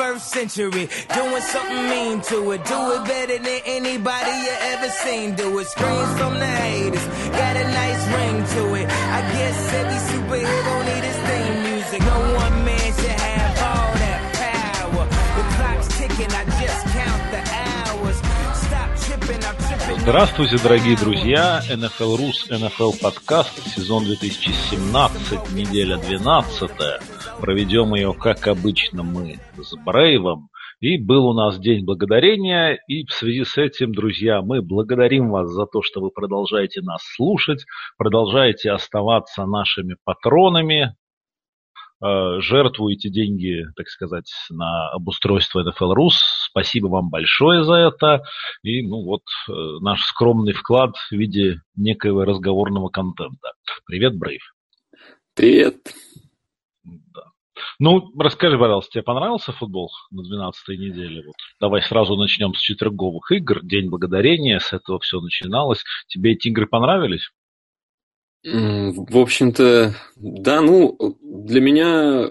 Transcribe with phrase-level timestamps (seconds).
[0.00, 0.88] 21st century.
[1.14, 2.64] Doing something mean to it.
[2.64, 5.34] Do it better than anybody you ever seen.
[5.34, 5.66] Do it.
[5.66, 7.06] Screams from the haters.
[7.36, 8.86] Got a nice ring to it.
[8.88, 12.00] I guess every superhero need his theme music.
[12.00, 15.04] No one man should have all that power.
[15.36, 16.32] The clock's ticking.
[16.32, 18.16] I just count the hours.
[18.64, 19.44] Stop tripping.
[19.44, 20.00] I'm tripping.
[20.00, 21.62] Здравствуйте, дорогие друзья!
[21.68, 27.19] NFL Рус, NFL подкаст, сезон 2017, неделя 12.
[27.40, 30.50] Проведем ее, как обычно, мы с Брейвом.
[30.80, 35.48] И был у нас День Благодарения, и в связи с этим, друзья, мы благодарим вас
[35.50, 37.64] за то, что вы продолжаете нас слушать,
[37.96, 40.94] продолжаете оставаться нашими патронами,
[42.02, 46.16] э, жертвуете деньги, так сказать, на обустройство NFL Рус.
[46.50, 48.22] Спасибо вам большое за это.
[48.62, 53.52] И, ну вот, э, наш скромный вклад в виде некоего разговорного контента.
[53.86, 54.42] Привет, Брейв.
[55.34, 55.76] Привет.
[57.78, 61.22] Ну, расскажи, пожалуйста, тебе понравился футбол на 12-й неделе?
[61.26, 61.36] Вот.
[61.60, 63.60] Давай сразу начнем с четверговых игр.
[63.62, 65.82] День благодарения, с этого все начиналось.
[66.08, 67.30] Тебе эти игры понравились?
[68.42, 72.28] В общем-то, да, ну, для меня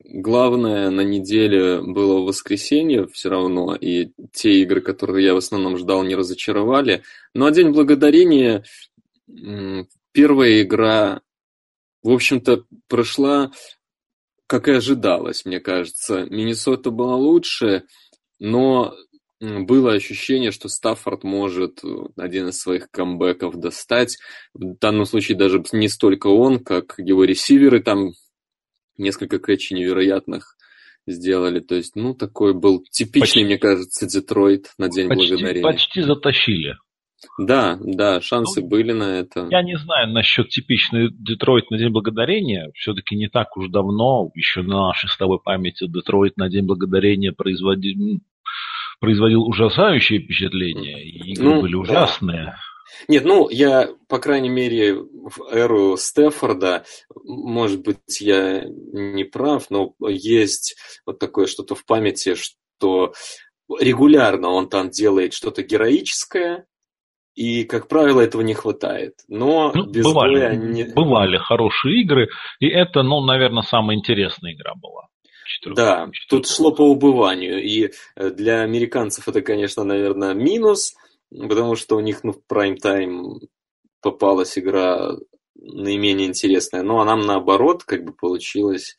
[0.00, 6.02] главное на неделе было воскресенье все равно, и те игры, которые я в основном ждал,
[6.02, 7.02] не разочаровали.
[7.34, 8.64] Ну, а День Благодарения,
[10.12, 11.20] первая игра,
[12.02, 13.52] в общем-то, прошла,
[14.46, 16.24] как и ожидалось, мне кажется.
[16.24, 17.84] Миннесота была лучше,
[18.38, 18.94] но
[19.40, 24.16] было ощущение, что Стаффорд может э, один из своих камбэков достать.
[24.54, 28.12] В данном случае даже не столько он, как его ресиверы там
[28.96, 30.56] несколько кэтчей невероятных
[31.06, 31.60] сделали.
[31.60, 35.62] То есть, ну, такой был типичный, почти, мне кажется, Детройт на День почти, Благодарения.
[35.62, 36.76] Почти затащили.
[37.38, 39.48] Да, да, шансы ну, были на это.
[39.50, 42.70] Я не знаю насчет типичный Детройт на День Благодарения.
[42.74, 47.32] Все-таки не так уж давно, еще на нашей с тобой памяти, Детройт на День Благодарения
[47.32, 48.20] производил,
[49.00, 51.04] производил ужасающее впечатление.
[51.04, 52.44] Игры ну, были ужасные.
[52.46, 52.56] Да.
[53.08, 56.84] Нет, ну, я, по крайней мере, в эру Стефорда,
[57.24, 63.12] может быть, я не прав, но есть вот такое что-то в памяти, что
[63.80, 66.66] регулярно он там делает что-то героическое,
[67.36, 69.14] и, как правило, этого не хватает.
[69.28, 70.84] Но ну, без бывали, боя не...
[70.84, 72.28] бывали хорошие игры,
[72.60, 75.08] и это, ну, наверное, самая интересная игра была.
[75.64, 80.94] Да, тут шло по убыванию, и э, для американцев это, конечно, наверное, минус,
[81.30, 83.40] потому что у них ну, в прайм-тайм
[84.00, 85.12] попалась игра
[85.54, 86.82] наименее интересная.
[86.82, 88.96] Ну, а нам наоборот, как бы получилось,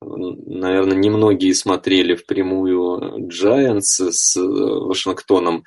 [0.00, 5.64] наверное, немногие смотрели впрямую Giants с э, Вашингтоном,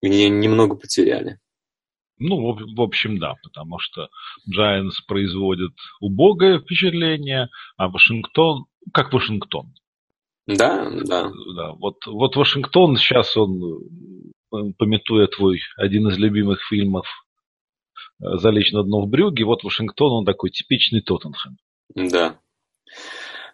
[0.00, 1.38] и немного потеряли.
[2.18, 4.10] Ну, в, общем, да, потому что
[4.46, 9.72] Giants производит убогое впечатление, а Вашингтон, как Вашингтон.
[10.46, 11.30] Да, да.
[11.54, 13.82] да вот, вот Вашингтон сейчас он,
[14.76, 17.06] пометуя твой один из любимых фильмов
[18.18, 21.56] «Залечь на дно в брюге», вот Вашингтон, он такой типичный Тоттенхэм.
[21.94, 22.38] Да.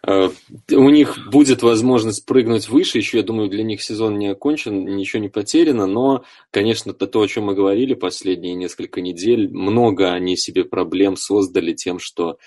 [0.07, 0.29] Э,
[0.71, 5.21] у них будет возможность прыгнуть выше, еще, я думаю, для них сезон не окончен, ничего
[5.21, 10.37] не потеряно, но, конечно, это то, о чем мы говорили последние несколько недель, много они
[10.37, 12.37] себе проблем создали тем, что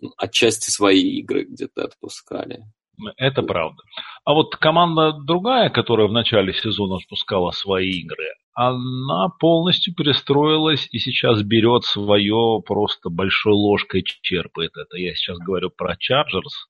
[0.00, 2.64] ну, отчасти свои игры где-то отпускали.
[3.18, 3.82] Это правда.
[4.24, 8.24] А вот команда другая, которая в начале сезона отпускала свои игры,
[8.54, 14.96] она полностью перестроилась и сейчас берет свое просто большой ложкой черпает это.
[14.96, 16.66] Я сейчас говорю про Chargers.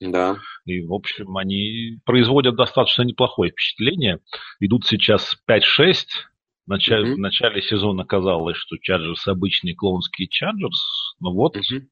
[0.00, 0.38] Да.
[0.64, 4.20] И, в общем, они производят достаточно неплохое впечатление.
[4.60, 5.60] Идут сейчас 5-6.
[6.66, 7.14] В начале, mm-hmm.
[7.14, 11.16] в начале сезона казалось, что Чарджерс обычный клоунский Чарджерс.
[11.18, 11.88] Но вот mm-hmm.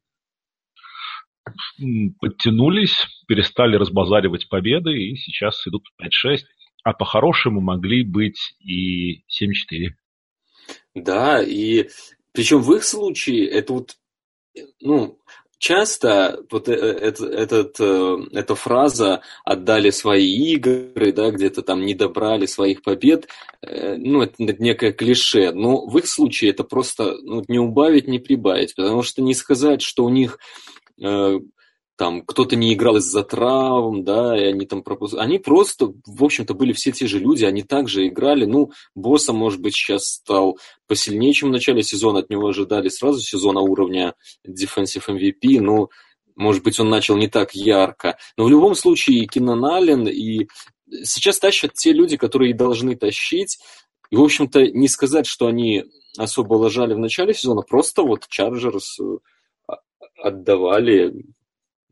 [2.19, 6.39] подтянулись, перестали разбазаривать победы и сейчас идут 5-6.
[6.83, 9.89] А по-хорошему могли быть и 7-4.
[10.95, 11.89] Да, и
[12.31, 13.97] причем в их случае это вот
[14.79, 15.19] ну,
[15.57, 21.93] часто вот э, это, этот, э, эта фраза «отдали свои игры», да, где-то там не
[21.93, 23.27] добрали своих побед,
[23.61, 28.19] э, ну, это некое клише, но в их случае это просто ну, не убавить, не
[28.19, 30.39] прибавить, потому что не сказать, что у них
[31.97, 35.23] там кто-то не играл из-за травм, да, и они там пропускали.
[35.23, 38.45] Они просто, в общем-то, были все те же люди, они также играли.
[38.45, 42.19] Ну, Босса, может быть, сейчас стал посильнее, чем в начале сезона.
[42.19, 44.13] От него ожидали сразу сезона уровня
[44.47, 45.89] Defensive MVP, но,
[46.35, 48.17] может быть, он начал не так ярко.
[48.37, 50.47] Но в любом случае и Кинан Аллен, и
[51.03, 53.57] сейчас тащат те люди, которые должны тащить.
[54.11, 55.83] И, в общем-то, не сказать, что они
[56.15, 59.17] особо лажали в начале сезона, просто вот Чарджерс э,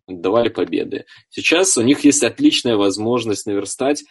[0.07, 1.05] отдавали давали победы.
[1.29, 4.03] Сейчас у них есть отличная возможность наверстать,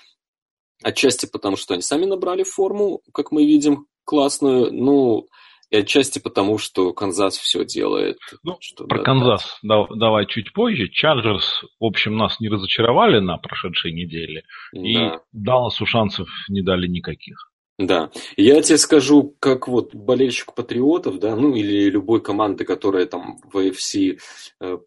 [0.82, 5.26] отчасти потому, что они сами набрали форму, как мы видим, классную, ну,
[5.70, 8.18] и отчасти потому, что Канзас все делает.
[8.42, 9.86] Ну, что, про да, Канзас да.
[9.94, 10.88] давай чуть позже.
[10.88, 14.42] Чарджерс, в общем, нас не разочаровали на прошедшей неделе,
[14.72, 14.80] да.
[14.80, 17.50] и Далласу шансов не дали никаких.
[17.78, 23.40] Да, я тебе скажу, как вот болельщик патриотов, да, ну или любой команды, которая там
[23.42, 24.20] в AFC
[24.60, 24.78] э,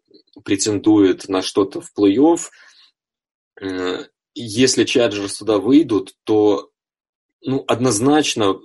[0.42, 2.40] претендует на что-то в плей-офф,
[3.60, 4.04] э,
[4.34, 6.70] если Чарджерс туда выйдут, то
[7.42, 8.58] ну, однозначно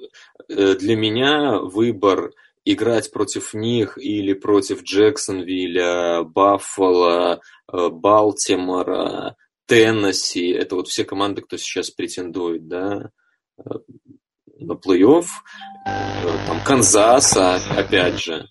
[0.48, 2.32] э, для меня выбор
[2.64, 7.42] играть против них или против Джексонвилля, Баффала,
[7.72, 9.36] э, Балтимора,
[9.66, 13.12] Теннесси, это вот все команды, кто сейчас претендует, да,
[14.64, 15.26] на плей-офф,
[15.86, 18.48] там Канзаса, опять же.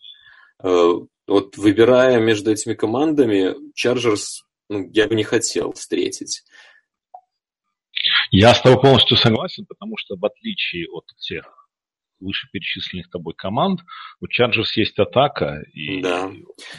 [0.58, 6.42] Вот выбирая между этими командами, Чарджерс ну, я бы не хотел встретить.
[8.30, 11.68] Я с тобой полностью согласен, потому что в отличие от тех
[12.20, 13.80] вышеперечисленных тобой команд,
[14.20, 16.30] у Чарджерс есть атака, и, да.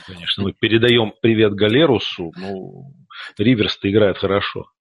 [0.07, 2.93] конечно, мы передаем привет Галерусу, ну,
[3.37, 4.71] Риверс-то играет хорошо.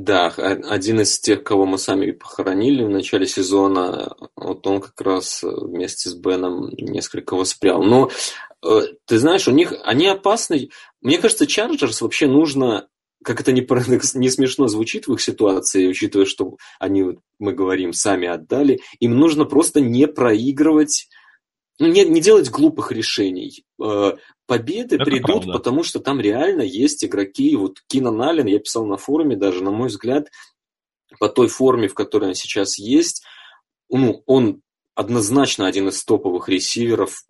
[0.00, 5.42] Да, один из тех, кого мы сами похоронили в начале сезона, вот он как раз
[5.42, 7.82] вместе с Беном несколько воспрял.
[7.82, 8.08] Но
[8.64, 10.70] э, ты знаешь, у них они опасны.
[11.00, 12.86] Мне кажется, Чарджерс вообще нужно,
[13.24, 13.66] как это не,
[14.20, 19.46] не смешно звучит в их ситуации, учитывая, что они, мы говорим, сами отдали, им нужно
[19.46, 21.08] просто не проигрывать
[21.80, 23.64] ну, не, не делать глупых решений.
[23.82, 24.12] Э,
[24.48, 25.52] победы Это придут, правда.
[25.52, 27.54] потому что там реально есть игроки.
[27.54, 30.28] Вот Кинан Аллен, я писал на форуме даже, на мой взгляд,
[31.20, 33.22] по той форме, в которой он сейчас есть,
[33.90, 34.62] ну, он
[34.94, 37.22] однозначно один из топовых ресиверов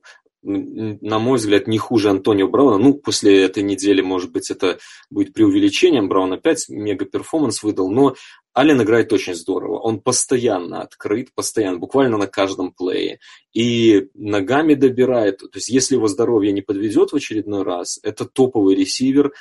[0.43, 2.79] на мой взгляд, не хуже Антонио Брауна.
[2.79, 4.79] Ну, после этой недели, может быть, это
[5.11, 6.09] будет преувеличением.
[6.09, 8.15] Браун опять мега-перформанс выдал, но
[8.53, 9.79] Аллен играет очень здорово.
[9.79, 13.19] Он постоянно открыт, постоянно, буквально на каждом плее.
[13.53, 15.39] И ногами добирает.
[15.39, 19.33] То есть, если его здоровье не подведет в очередной раз, это топовый ресивер.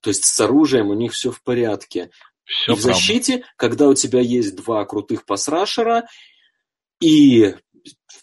[0.00, 2.10] То есть, с оружием у них все в порядке.
[2.44, 6.06] Все и в защите, когда у тебя есть два крутых пасрашера,
[7.00, 7.54] и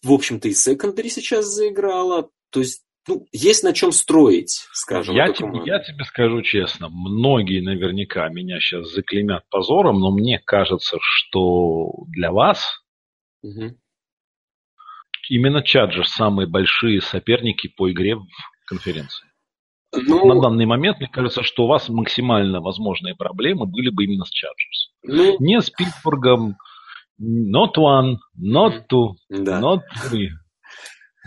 [0.04, 2.30] в общем-то, и секондари сейчас заиграла.
[2.52, 5.16] То есть, ну, есть на чем строить, скажем.
[5.16, 10.98] Я, тебе, я тебе скажу честно, многие наверняка меня сейчас заклеймят позором, но мне кажется,
[11.00, 12.84] что для вас
[13.44, 13.78] угу.
[15.30, 18.26] именно Чаджер самые большие соперники по игре в
[18.68, 19.28] конференции.
[19.94, 24.26] Ну, на данный момент, мне кажется, что у вас максимально возможные проблемы были бы именно
[24.26, 24.92] с Чаджерс.
[25.04, 26.58] Ну, Не с Питтсбургом,
[27.20, 29.62] Not one, not two, да.
[29.62, 30.30] not three,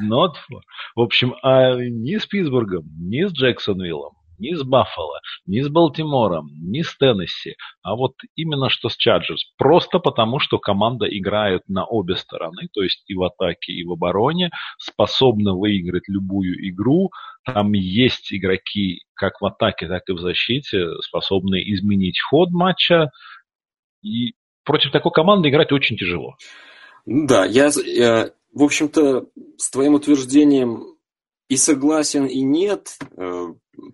[0.01, 0.61] not four.
[0.95, 6.49] В общем, а ни с Питтсбургом, ни с Джексонвиллом, ни с Баффало, ни с Балтимором,
[6.61, 9.53] ни с Теннесси, а вот именно что с Чарджерс.
[9.57, 13.93] Просто потому, что команда играет на обе стороны, то есть и в атаке, и в
[13.93, 17.11] обороне, способна выиграть любую игру.
[17.45, 23.11] Там есть игроки как в атаке, так и в защите, способные изменить ход матча.
[24.03, 24.35] И
[24.69, 26.37] против такой команды играть очень тяжело.
[27.07, 29.27] Да, я, я в общем-то,
[29.57, 30.95] с твоим утверждением
[31.49, 32.99] и согласен, и нет.
[33.17, 33.47] Э,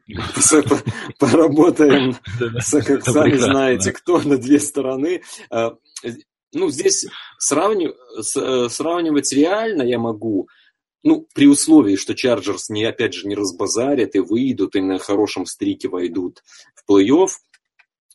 [1.20, 2.16] поработаем,
[2.70, 5.22] как сами знаете, кто на две стороны.
[5.50, 5.70] Э,
[6.52, 7.08] ну, здесь э,
[7.38, 10.48] сравнивать реально я могу,
[11.04, 15.46] ну, при условии, что Чарджерс, не, опять же, не разбазарят и выйдут, и на хорошем
[15.46, 16.42] стрике войдут
[16.74, 17.28] в плей-офф.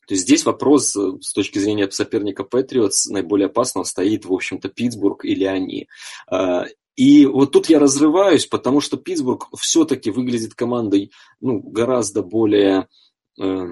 [0.10, 4.68] То есть здесь вопрос э, с точки зрения соперника Патриотс наиболее опасного стоит, в общем-то,
[4.68, 5.88] Питтсбург или они.
[6.28, 11.12] А, и вот тут я разрываюсь, потому что Питтсбург все-таки выглядит командой
[11.42, 12.88] ну, гораздо более,
[13.40, 13.68] э,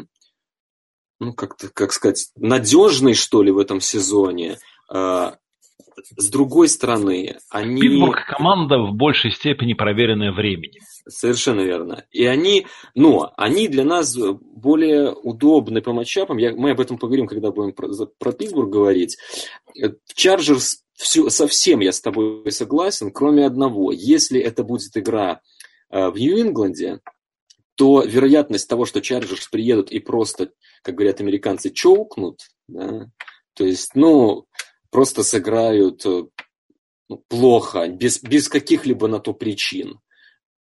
[1.20, 4.60] ну, как-то, как сказать, надежной, что ли, в этом сезоне.
[4.94, 5.38] А,
[6.16, 7.82] с другой стороны, они...
[7.82, 10.82] Питтсбург команда в большей степени проверенная временем.
[11.08, 12.06] Совершенно верно.
[12.12, 16.38] И они, но они для нас более удобны по matchup ам.
[16.38, 19.18] Я, мы об этом поговорим, когда будем про, про Питтсбург говорить.
[20.14, 23.92] Чарджерс все, совсем я с тобой согласен, кроме одного.
[23.92, 25.42] Если это будет игра
[25.90, 27.00] э, в Нью-Ингланде,
[27.76, 33.08] то вероятность того, что Чарджерс приедут и просто, как говорят американцы, choke нут, да,
[33.54, 34.46] то есть, ну,
[34.98, 36.24] просто сыграют э,
[37.08, 40.00] ну, плохо, без, без каких-либо на то причин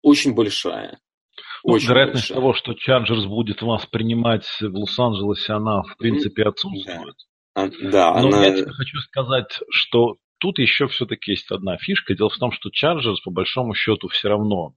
[0.01, 0.97] очень большая.
[1.63, 2.37] Ну, очень вероятность большая.
[2.37, 7.15] того, что Чарджерс будет вас принимать в Лос-Анджелесе, она в принципе отсутствует.
[7.53, 8.43] Да, да Но она...
[8.43, 12.15] я тебе хочу сказать, что тут еще все-таки есть одна фишка.
[12.15, 14.73] Дело в том, что Чарджерс по большому счету все равно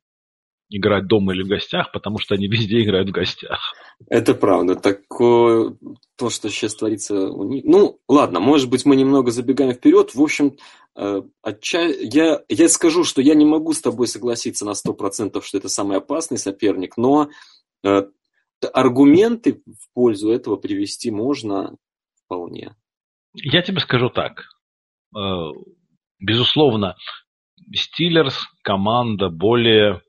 [0.68, 3.74] играть дома или в гостях, потому что они везде играют в гостях.
[4.08, 4.74] Это правда.
[4.76, 5.76] Такое,
[6.16, 7.64] то, что сейчас творится у них.
[7.64, 10.14] Ну, ладно, может быть, мы немного забегаем вперед.
[10.14, 10.56] В общем,
[10.96, 11.82] э, отча...
[12.00, 15.98] я, я скажу, что я не могу с тобой согласиться на 100%, что это самый
[15.98, 17.30] опасный соперник, но
[17.84, 18.02] э,
[18.72, 21.76] аргументы в пользу этого привести можно
[22.24, 22.74] вполне.
[23.34, 24.44] Я тебе скажу так.
[25.16, 25.52] Э,
[26.18, 26.96] безусловно,
[27.74, 30.02] Стиллерс команда более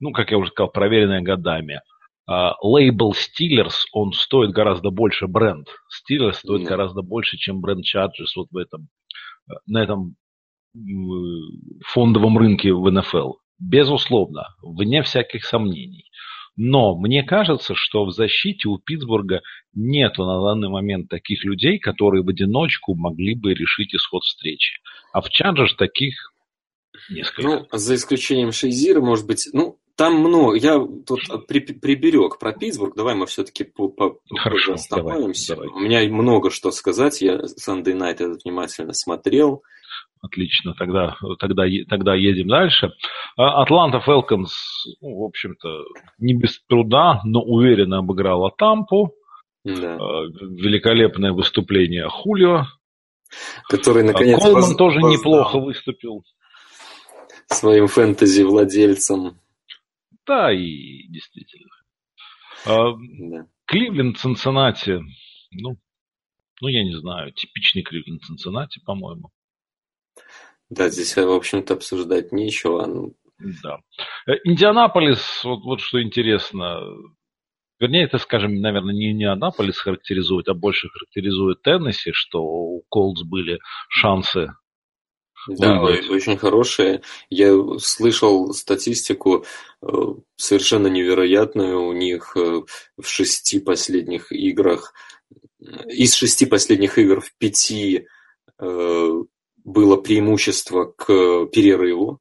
[0.00, 1.80] ну, как я уже сказал, проверенная годами.
[2.26, 5.68] А, лейбл Steelers, он стоит гораздо больше бренд.
[5.88, 6.68] Steelers стоит mm-hmm.
[6.68, 8.88] гораздо больше, чем бренд Chargers вот в этом,
[9.50, 10.16] э, на этом
[11.86, 13.32] фондовом рынке в НФЛ.
[13.58, 16.04] Безусловно, вне всяких сомнений.
[16.60, 19.42] Но мне кажется, что в защите у Питтсбурга
[19.74, 24.80] нету на данный момент таких людей, которые в одиночку могли бы решить исход встречи.
[25.12, 26.14] А в Чарджерс таких
[27.10, 27.42] несколько.
[27.42, 30.56] Ну, за исключением Шейзира, может быть, ну, там много.
[30.56, 32.94] Я тут при, приберег про Питтсбург.
[32.94, 35.56] Давай мы все-таки по, по, Хорошо, остановимся.
[35.56, 35.82] Давай, давай.
[35.82, 37.20] У меня много что сказать.
[37.20, 39.64] Я Sunday Night этот внимательно смотрел.
[40.22, 42.92] Отлично, тогда, тогда, тогда едем дальше.
[43.36, 44.52] А, Атланта Фелконс,
[45.00, 45.68] ну, в общем-то,
[46.18, 49.14] не без труда, но уверенно обыграла Тампу.
[49.64, 49.96] Да.
[49.96, 52.66] А, великолепное выступление Хулио.
[53.68, 54.76] Который, наконец, Колман воз...
[54.76, 55.12] тоже воздал.
[55.12, 56.22] неплохо выступил.
[57.48, 59.38] Своим фэнтези владельцам.
[60.28, 61.74] Да, и действительно.
[62.66, 63.46] А, да.
[63.64, 65.00] Кливленд, Цинциннати,
[65.50, 65.78] ну,
[66.60, 69.30] ну, я не знаю, типичный Кливленд, Цинциннати, по-моему.
[70.68, 72.84] Да, здесь, в общем-то, обсуждать нечего.
[72.86, 73.14] Ну...
[73.62, 73.78] Да.
[74.26, 76.80] Э, Индианаполис, вот, вот что интересно,
[77.80, 83.60] вернее, это, скажем, наверное, не Индианаполис характеризует, а больше характеризует Теннесси, что у Колдс были
[83.88, 84.52] шансы
[85.56, 86.10] да, Выиграть.
[86.10, 87.02] очень хорошие.
[87.30, 89.44] Я слышал статистику
[89.82, 89.86] э,
[90.36, 91.86] совершенно невероятную.
[91.86, 92.62] У них э,
[92.98, 94.92] в шести последних играх,
[95.60, 98.06] из шести последних игр в пяти
[98.58, 99.22] э,
[99.64, 102.20] было преимущество к перерыву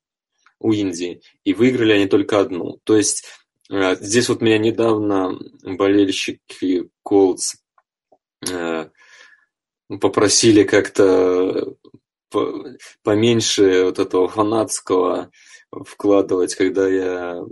[0.59, 2.79] у Индии, и выиграли они только одну.
[2.83, 3.25] То есть
[3.69, 7.55] здесь вот меня недавно болельщики Колдс
[9.87, 11.75] попросили как-то
[13.03, 15.31] поменьше вот этого фанатского
[15.71, 17.43] вкладывать, когда я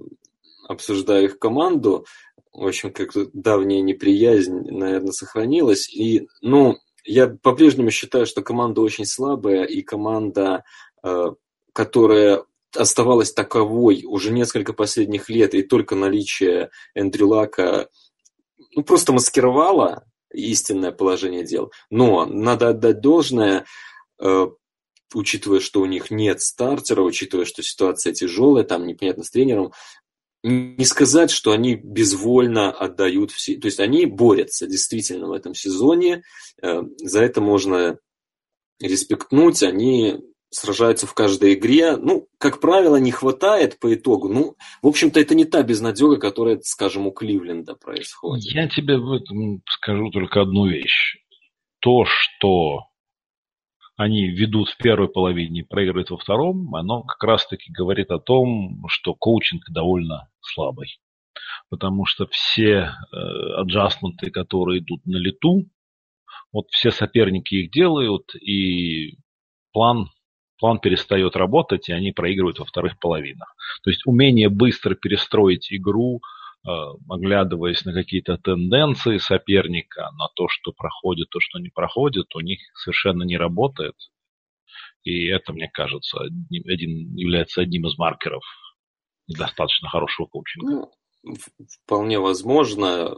[0.67, 2.05] обсуждаю их команду.
[2.53, 5.89] В общем, как-то давняя неприязнь, наверное, сохранилась.
[5.94, 10.63] И, ну, я по-прежнему считаю, что команда очень слабая, и команда,
[11.03, 11.32] э,
[11.74, 12.44] которая
[12.75, 17.89] оставалась таковой уже несколько последних лет, и только наличие Эндрю Лака
[18.75, 21.72] ну, просто маскировала истинное положение дел.
[21.89, 23.65] Но надо отдать должное,
[24.20, 24.48] э,
[25.15, 29.72] учитывая, что у них нет стартера, учитывая, что ситуация тяжелая, там непонятно с тренером,
[30.43, 33.57] не сказать, что они безвольно отдают все.
[33.57, 36.22] То есть они борются действительно в этом сезоне.
[36.62, 37.98] Э, за это можно
[38.79, 39.63] респектнуть.
[39.63, 40.19] Они
[40.51, 41.98] сражаются в каждой игре.
[41.98, 44.29] Ну, как правило, не хватает по итогу.
[44.29, 48.45] Ну, в общем-то, это не та безнадега, которая, скажем, у Кливленда происходит.
[48.45, 51.17] Я тебе в этом скажу только одну вещь.
[51.79, 52.81] То, что
[53.97, 59.13] они ведут в первой половине, проигрывают во втором, оно как раз-таки говорит о том, что
[59.13, 60.99] коучинг довольно слабый.
[61.69, 65.65] Потому что все э, которые идут на лету,
[66.51, 69.17] вот все соперники их делают, и
[69.71, 70.09] план,
[70.57, 73.55] план перестает работать, и они проигрывают во вторых половинах.
[73.83, 76.21] То есть умение быстро перестроить игру,
[76.65, 82.60] оглядываясь на какие-то тенденции соперника, на то, что проходит, то, что не проходит, у них
[82.74, 83.95] совершенно не работает.
[85.03, 88.43] И это, мне кажется, один, является одним из маркеров
[89.27, 90.89] недостаточно хорошего коучинга.
[91.24, 91.36] Ну,
[91.84, 93.15] вполне возможно.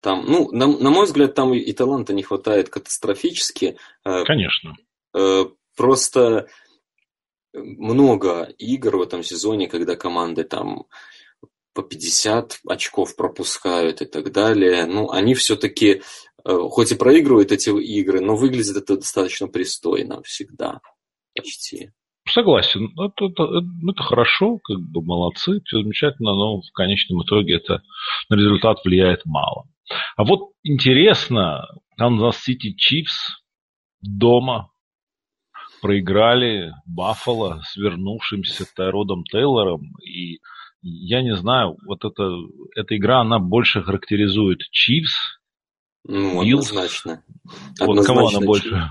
[0.00, 3.76] Там, ну, на, на мой взгляд, там и таланта не хватает катастрофически.
[4.04, 4.74] Э, Конечно.
[5.14, 5.44] Э,
[5.76, 6.48] просто
[7.52, 10.86] много игр в этом сезоне, когда команды там
[11.74, 14.86] по 50 очков пропускают и так далее.
[14.86, 16.02] Ну, они все-таки,
[16.44, 20.80] э, хоть и проигрывают эти игры, но выглядит это достаточно пристойно всегда.
[21.34, 21.90] Почти.
[22.28, 22.92] Согласен.
[22.98, 23.42] Это, это,
[23.90, 27.82] это хорошо, как бы молодцы, все замечательно, но в конечном итоге это
[28.28, 29.66] на результат влияет мало.
[30.16, 33.42] А вот интересно, Канзас Сити Чифс
[34.00, 34.70] дома
[35.80, 40.38] проиграли Баффало с вернувшимся Тайродом Тейлором и
[40.82, 42.24] я не знаю, вот эта,
[42.74, 45.12] эта игра, она больше характеризует Чивс,
[46.04, 46.68] ну, Bills.
[46.68, 47.24] однозначно.
[47.80, 48.90] Вот кого она больше?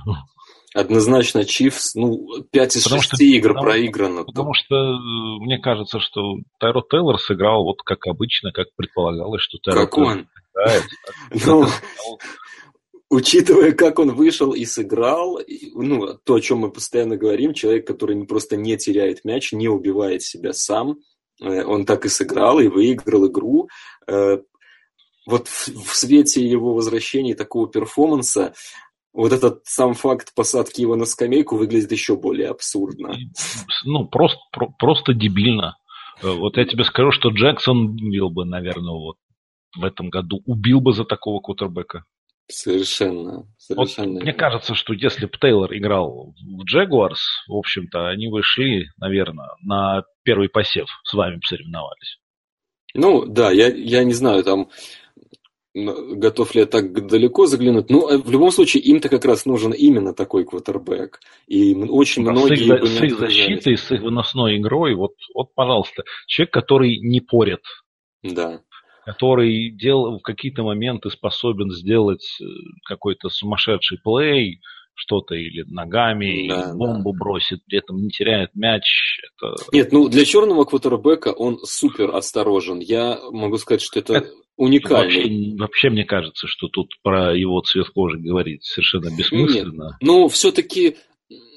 [0.74, 4.24] Однозначно Чифс, ну, 5 из потому 6 что, игр потому, проиграно.
[4.24, 4.98] Потому что э,
[5.42, 10.28] мне кажется, что Тайро Тейлор сыграл вот как обычно, как предполагалось, что Тайро Как он?
[11.46, 11.66] Ну,
[13.10, 15.40] учитывая, как он вышел и сыграл,
[15.76, 20.24] ну, то, о чем мы постоянно говорим, человек, который просто не теряет мяч, не убивает
[20.24, 20.98] себя сам,
[21.42, 23.68] он так и сыграл и выиграл игру.
[24.08, 24.38] Э,
[25.28, 28.54] вот в свете его возвращения такого перформанса
[29.14, 33.14] вот этот сам факт посадки его на скамейку выглядит еще более абсурдно.
[33.84, 35.78] Ну, просто, про, просто дебильно.
[36.22, 39.18] Э, вот я тебе скажу, что Джексон убил бы, наверное, вот
[39.78, 40.42] в этом году.
[40.46, 42.06] Убил бы за такого кутербека.
[42.48, 43.48] Совершенно.
[43.58, 44.14] совершенно.
[44.16, 48.88] Вот мне кажется, что если бы Тейлор играл в Джегуарс, в общем-то, они бы шли,
[48.98, 52.18] наверное, на первый посев с вами соревновались.
[52.94, 54.70] Ну, да, я, я не знаю, там
[55.74, 57.90] готов ли я так далеко заглянуть.
[57.90, 61.20] Но э, в любом случае им-то как раз нужен именно такой квотербек.
[61.48, 62.56] И очень да, многие...
[62.56, 67.22] С их, с их защитой, с их выносной игрой, вот, вот, пожалуйста, человек, который не
[67.22, 67.62] порит.
[68.22, 68.62] Да.
[69.05, 72.46] Который дел, в какие-то моменты способен сделать э,
[72.86, 74.60] какой-то сумасшедший плей,
[74.93, 77.20] что-то или ногами, да, или бомбу да.
[77.20, 79.20] бросит, при этом не теряет мяч.
[79.24, 79.55] Это...
[79.72, 82.79] Нет, ну для черного квотербека он супер осторожен.
[82.79, 85.03] Я могу сказать, что это, это уникальный.
[85.03, 89.98] Вообще, вообще мне кажется, что тут про его цвет кожи говорить совершенно бессмысленно.
[90.00, 90.98] Нет, но все-таки,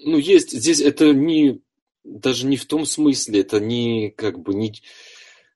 [0.04, 1.60] ну есть здесь это не
[2.04, 4.72] даже не в том смысле, это не как бы не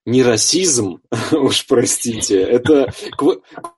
[0.08, 2.92] не расизм, уж простите, это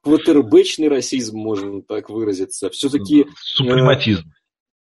[0.02, 2.70] квотербечный расизм, можно так выразиться.
[2.70, 3.26] Все-таки...
[3.36, 4.30] Супрематизм.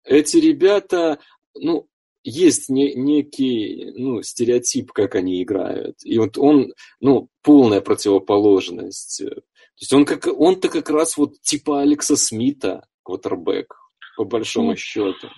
[0.03, 1.19] Э, эти ребята,
[1.53, 1.87] ну,
[2.23, 5.97] есть не, некий ну, стереотип, как они играют.
[6.03, 9.23] И вот он, ну, полная противоположность.
[9.23, 9.41] То
[9.79, 13.75] есть он как, он-то как раз вот типа Алекса Смита, квотербек,
[14.17, 15.29] по большому ну, счету.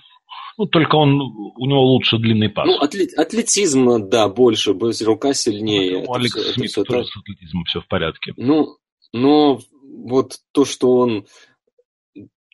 [0.58, 2.66] Ну, только он, у него лучше длинный пас.
[2.66, 6.00] Ну, атлет, атлетизм, да, больше, рука сильнее.
[6.00, 7.08] Ну, у Алекса Смита тоже так.
[7.08, 8.34] с атлетизмом все в порядке.
[8.38, 8.78] Ну,
[9.14, 11.28] но вот то, что он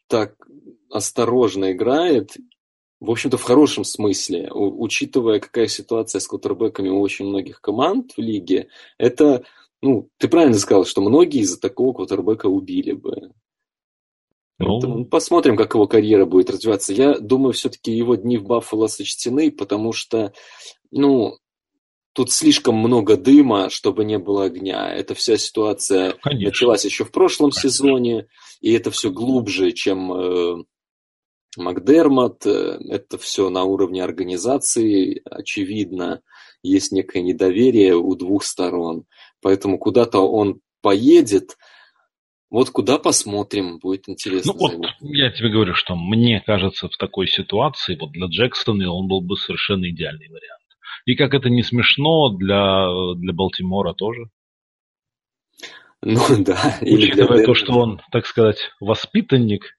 [0.08, 0.36] так
[0.92, 2.32] осторожно играет,
[3.00, 8.22] в общем-то, в хорошем смысле, учитывая, какая ситуация с квотербеками у очень многих команд в
[8.22, 9.44] лиге, это,
[9.82, 13.32] ну, ты правильно сказал, что многие из-за такого квотербека убили бы.
[14.60, 15.06] Ну...
[15.06, 16.94] Посмотрим, как его карьера будет развиваться.
[16.94, 20.34] Я думаю, все-таки его дни в Баффало сочтены, потому что,
[20.92, 21.38] ну,
[22.14, 24.94] тут слишком много дыма, чтобы не было огня.
[24.94, 26.50] Эта вся ситуация Конечно.
[26.50, 27.70] началась еще в прошлом Конечно.
[27.70, 28.28] сезоне,
[28.62, 30.64] и это все глубже, чем э,
[31.58, 36.22] Макдермат, э, это все на уровне организации, очевидно,
[36.62, 39.06] есть некое недоверие у двух сторон.
[39.42, 41.58] Поэтому куда-то он поедет,
[42.54, 44.54] вот куда посмотрим, будет интересно.
[44.54, 49.08] Ну вот, я тебе говорю, что мне кажется, в такой ситуации, вот для Джексона он
[49.08, 50.64] был бы совершенно идеальный вариант.
[51.06, 54.30] И как это не смешно, для, для Балтимора тоже.
[56.02, 56.78] Ну да.
[56.82, 59.76] Учитывая то, что он, так сказать, воспитанник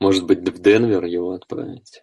[0.00, 2.02] может быть, в Денвер его отправить?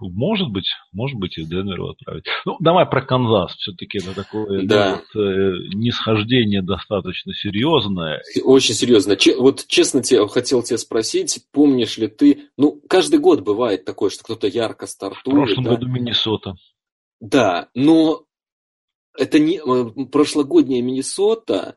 [0.00, 2.24] Может быть, может быть, и в Денвер его отправить.
[2.44, 3.54] Ну, давай про Канзас.
[3.56, 5.02] Все-таки это такое да.
[5.14, 8.22] вот, э, нисхождение достаточно серьезное.
[8.42, 9.16] Очень серьезно.
[9.16, 14.10] Че, вот честно тебе хотел тебя спросить, помнишь ли ты, ну, каждый год бывает такое,
[14.10, 15.26] что кто-то ярко стартует.
[15.26, 15.70] В прошлом да?
[15.70, 16.54] году Миннесота.
[17.20, 18.24] Да, но
[19.16, 21.76] это не э, прошлогодняя Миннесота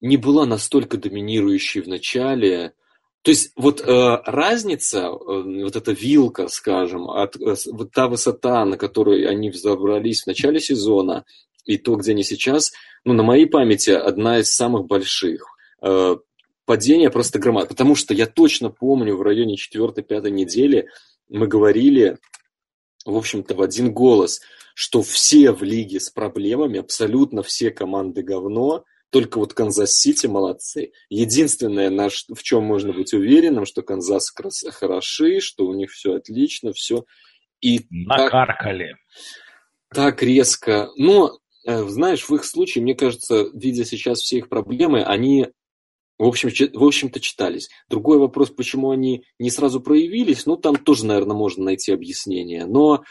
[0.00, 2.72] не была настолько доминирующей в начале,
[3.22, 8.64] то есть вот э, разница, э, вот эта вилка, скажем, от, э, вот та высота,
[8.64, 11.24] на которую они взобрались в начале сезона,
[11.66, 12.72] и то, где они сейчас,
[13.04, 15.44] ну, на моей памяти, одна из самых больших.
[15.82, 16.16] Э,
[16.64, 17.68] падение просто громад.
[17.68, 20.88] Потому что я точно помню, в районе 4-5 недели
[21.28, 22.18] мы говорили,
[23.04, 24.40] в общем-то, в один голос,
[24.74, 30.92] что все в лиге с проблемами, абсолютно все команды говно, только вот Канзас-Сити молодцы.
[31.08, 34.32] Единственное, на, в чем можно быть уверенным, что Канзас
[34.70, 37.04] хороши, что у них все отлично, все.
[37.60, 38.96] И Накаркали.
[39.92, 40.90] Так, так резко.
[40.96, 45.48] Но, э, знаешь, в их случае, мне кажется, видя сейчас все их проблемы, они
[46.20, 47.70] в, общем, в общем-то, читались.
[47.88, 52.66] Другой вопрос, почему они не сразу проявились, ну, там тоже, наверное, можно найти объяснение.
[52.66, 53.02] Но...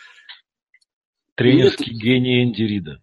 [1.36, 2.02] Тренерский нет...
[2.02, 3.02] гений Энди Рида.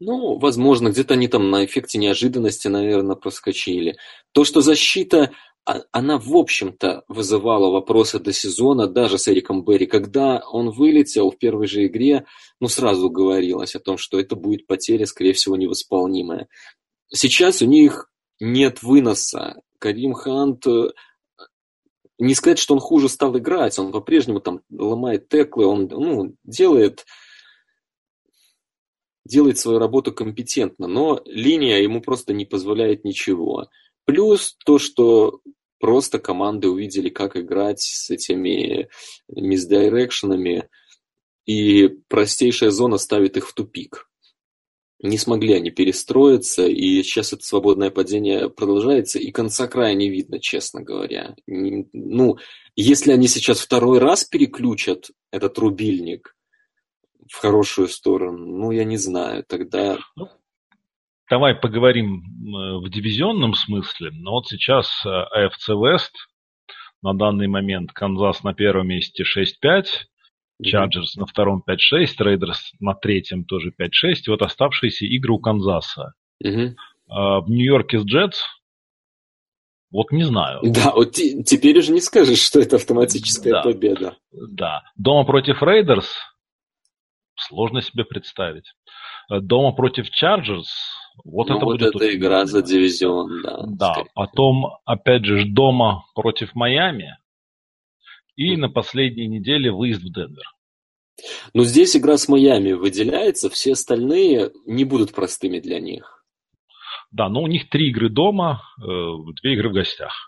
[0.00, 3.96] Ну, возможно, где-то они там на эффекте неожиданности, наверное, проскочили.
[4.32, 5.32] То, что защита,
[5.64, 9.86] а, она, в общем-то, вызывала вопросы до сезона, даже с Эриком Берри.
[9.86, 12.26] Когда он вылетел в первой же игре,
[12.60, 16.48] ну, сразу говорилось о том, что это будет потеря, скорее всего, невосполнимая.
[17.12, 18.08] Сейчас у них
[18.40, 19.60] нет выноса.
[19.78, 20.90] Карим Хант, э,
[22.18, 27.04] не сказать, что он хуже стал играть, он по-прежнему там ломает теклы, он ну, делает,
[29.28, 33.68] делает свою работу компетентно, но линия ему просто не позволяет ничего.
[34.04, 35.40] Плюс то, что
[35.78, 38.88] просто команды увидели, как играть с этими
[39.28, 40.68] мисдирекшенами,
[41.46, 44.08] и простейшая зона ставит их в тупик
[45.00, 50.40] не смогли они перестроиться, и сейчас это свободное падение продолжается, и конца края не видно,
[50.40, 51.36] честно говоря.
[51.46, 52.38] Ну,
[52.74, 56.34] если они сейчас второй раз переключат этот рубильник
[57.30, 59.98] в хорошую сторону, ну, я не знаю, тогда...
[60.16, 60.28] Ну,
[61.30, 64.10] давай поговорим э, в дивизионном смысле.
[64.12, 66.12] Но вот сейчас AFC э, West
[67.02, 69.84] на данный момент Канзас на первом месте 6-5,
[70.62, 71.76] Чарджерс на втором 5-6,
[72.18, 73.88] Рейдерс на третьем тоже 5-6.
[74.26, 76.14] И вот оставшиеся игры у Канзаса.
[77.08, 78.42] А, в Нью-Йорке с Джетс
[79.90, 80.60] вот не знаю.
[80.64, 83.62] Да, вот теперь уже не скажешь, что это автоматическая да.
[83.62, 84.16] победа.
[84.32, 84.82] Да.
[84.96, 86.12] Дома против Рейдерс
[87.38, 88.72] сложно себе представить.
[89.28, 90.70] Дома против Чарджерс
[91.24, 93.64] вот ну, это вот будет эта игра за дивизион, да.
[93.66, 94.10] Да, скорее.
[94.14, 97.18] потом, опять же, дома против Майами.
[98.36, 100.44] И на последней неделе выезд в Денвер.
[101.52, 106.24] Но здесь игра с Майами выделяется, все остальные не будут простыми для них.
[107.10, 108.84] Да, но у них три игры дома, э,
[109.42, 110.27] две игры в гостях.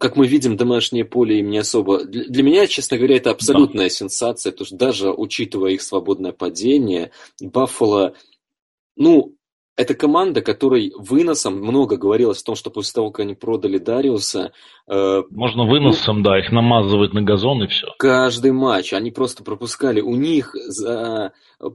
[0.00, 2.04] Как мы видим, домашнее поле им не особо...
[2.04, 3.90] Для меня, честно говоря, это абсолютная да.
[3.90, 8.14] сенсация, потому что даже учитывая их свободное падение, Баффало,
[8.96, 9.36] ну,
[9.76, 14.52] это команда, которой выносом много говорилось о том, что после того, как они продали Дариуса...
[14.90, 17.88] Э, Можно выносом, ну, да, их намазывать на газон и все.
[17.98, 20.00] Каждый матч они просто пропускали.
[20.00, 21.32] У них за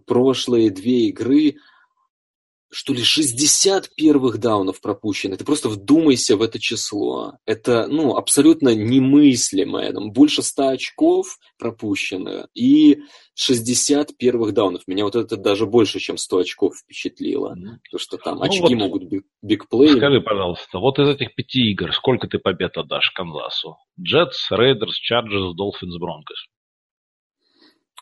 [0.07, 1.57] прошлые две игры
[2.71, 5.35] что ли, 60 первых даунов пропущено.
[5.35, 7.33] Ты просто вдумайся в это число.
[7.45, 9.91] Это, ну, абсолютно немыслимое.
[9.91, 13.01] Там больше 100 очков пропущено и
[13.35, 14.83] 60 первых даунов.
[14.87, 17.55] Меня вот это даже больше, чем 100 очков впечатлило.
[17.55, 17.79] Mm.
[17.83, 19.97] Потому что там ну очки вот, могут быть big play.
[19.97, 23.77] Скажи, пожалуйста, вот из этих пяти игр сколько ты побед отдашь Канзасу?
[23.99, 26.45] Джетс, Рейдерс, Чарджерс, Долфинс, Бронкос.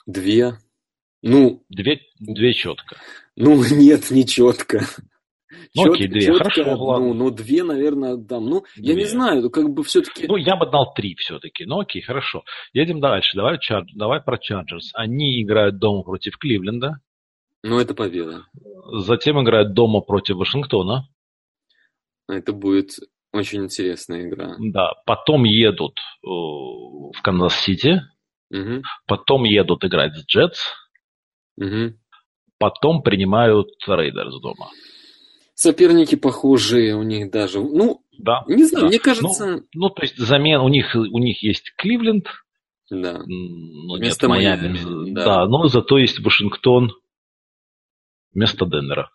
[0.05, 0.57] Две.
[1.21, 2.97] Ну, две, две четко.
[3.35, 4.81] Ну, нет, не четко.
[5.75, 7.07] Ну, Чет, окей, две, четко, хорошо, ладно.
[7.07, 8.45] Ну, ну, две, наверное, дам.
[8.45, 8.89] Ну, две.
[8.89, 10.27] я не знаю, ну, как бы все-таки...
[10.27, 11.65] Ну, я бы дал три все-таки.
[11.65, 12.43] Ну, окей, хорошо.
[12.73, 13.35] Едем дальше.
[13.35, 13.85] Давай, чар...
[13.95, 14.91] Давай про Чарджерс.
[14.93, 17.01] Они играют дома против Кливленда.
[17.63, 18.45] Ну, это победа.
[18.99, 21.07] Затем играют дома против Вашингтона.
[22.27, 22.91] Это будет
[23.33, 24.55] очень интересная игра.
[24.59, 28.01] Да, потом едут э, в Канзас-Сити.
[28.51, 28.81] Угу.
[29.07, 30.59] Потом едут играть с Джетс.
[31.59, 31.93] Угу.
[32.57, 34.69] Потом принимают Рейдерс дома.
[35.53, 37.59] Соперники похожие у них даже.
[37.59, 38.89] Ну, да, не знаю, да.
[38.89, 39.45] мне кажется...
[39.45, 42.27] Ну, ну, то есть замен у них, у них есть Кливленд,
[42.89, 43.21] да.
[43.25, 44.67] Ну, вместо нет, Майами.
[44.67, 45.25] Майами да.
[45.25, 46.93] да, но зато есть Вашингтон
[48.33, 49.11] вместо Денвера.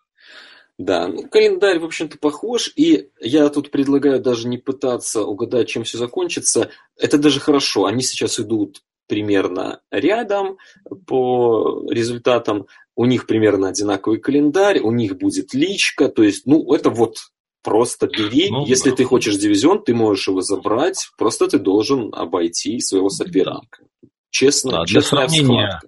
[0.77, 5.83] Да, ну, календарь, в общем-то, похож, и я тут предлагаю даже не пытаться угадать, чем
[5.83, 6.69] все закончится.
[6.97, 7.85] Это даже хорошо.
[7.85, 10.57] Они сейчас идут примерно рядом
[11.05, 16.89] по результатам, у них примерно одинаковый календарь, у них будет личка, то есть, ну, это
[16.89, 17.17] вот
[17.63, 18.97] просто бери, ну, если да.
[18.97, 23.83] ты хочешь дивизион, ты можешь его забрать, просто ты должен обойти своего соперника.
[24.29, 25.81] Честно, да, для сравнения,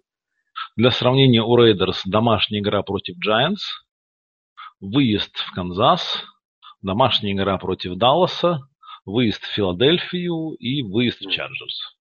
[0.76, 3.62] для сравнения у Рейдерс домашняя игра против Giants,
[4.80, 6.24] выезд в Канзас,
[6.82, 8.60] домашняя игра против Далласа,
[9.06, 11.96] выезд в Филадельфию и выезд в Чарджерс.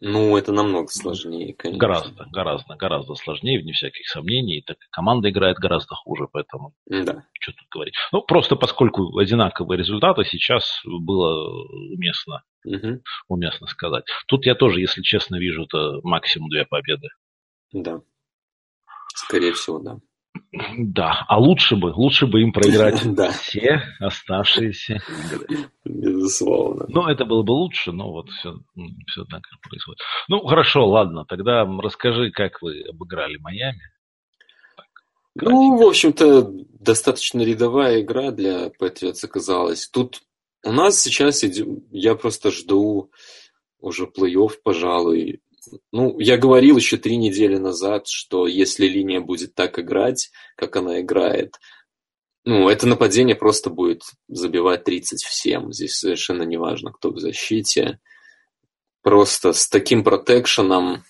[0.00, 1.80] Ну, это намного сложнее, конечно.
[1.80, 4.62] Гораздо, гораздо, гораздо сложнее, вне всяких сомнений.
[4.64, 7.24] Так команда играет гораздо хуже, поэтому да.
[7.40, 7.94] что тут говорить.
[8.12, 11.50] Ну, просто поскольку одинаковые результаты, сейчас было
[11.94, 13.02] уместно, угу.
[13.26, 14.04] уместно сказать.
[14.28, 17.08] Тут я тоже, если честно, вижу это максимум две победы.
[17.72, 18.00] Да.
[19.14, 19.98] Скорее всего, да.
[20.78, 23.00] Да, а лучше бы, лучше бы им проиграть
[23.40, 25.00] все оставшиеся
[25.32, 25.70] игры.
[25.84, 26.86] Безусловно.
[26.88, 28.54] Ну, это было бы лучше, но вот все,
[29.06, 30.00] все так происходит.
[30.28, 33.80] Ну, хорошо, ладно, тогда расскажи, как вы обыграли Майами.
[35.34, 39.88] ну, в общем-то, достаточно рядовая игра для Патриотс оказалась.
[39.88, 40.22] Тут
[40.64, 41.44] у нас сейчас,
[41.90, 43.10] я просто жду
[43.80, 45.40] уже плей-офф, пожалуй,
[45.92, 51.00] ну, я говорил еще три недели назад, что если линия будет так играть, как она
[51.00, 51.56] играет,
[52.44, 55.72] ну, это нападение просто будет забивать 30 всем.
[55.72, 57.98] Здесь совершенно не важно, кто в защите.
[59.02, 61.04] Просто с таким протекшеном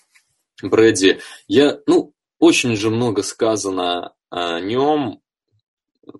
[0.61, 1.19] Брэди...
[1.47, 5.21] Я, ну, очень же много сказано о нем,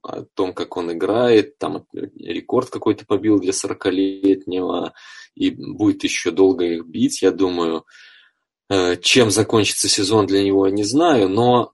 [0.04, 4.94] о том, как он играет, там рекорд какой-то побил для 40-летнего,
[5.36, 7.86] и будет еще долго их бить, я думаю.
[8.70, 11.74] Э, чем закончится сезон для него, не знаю, но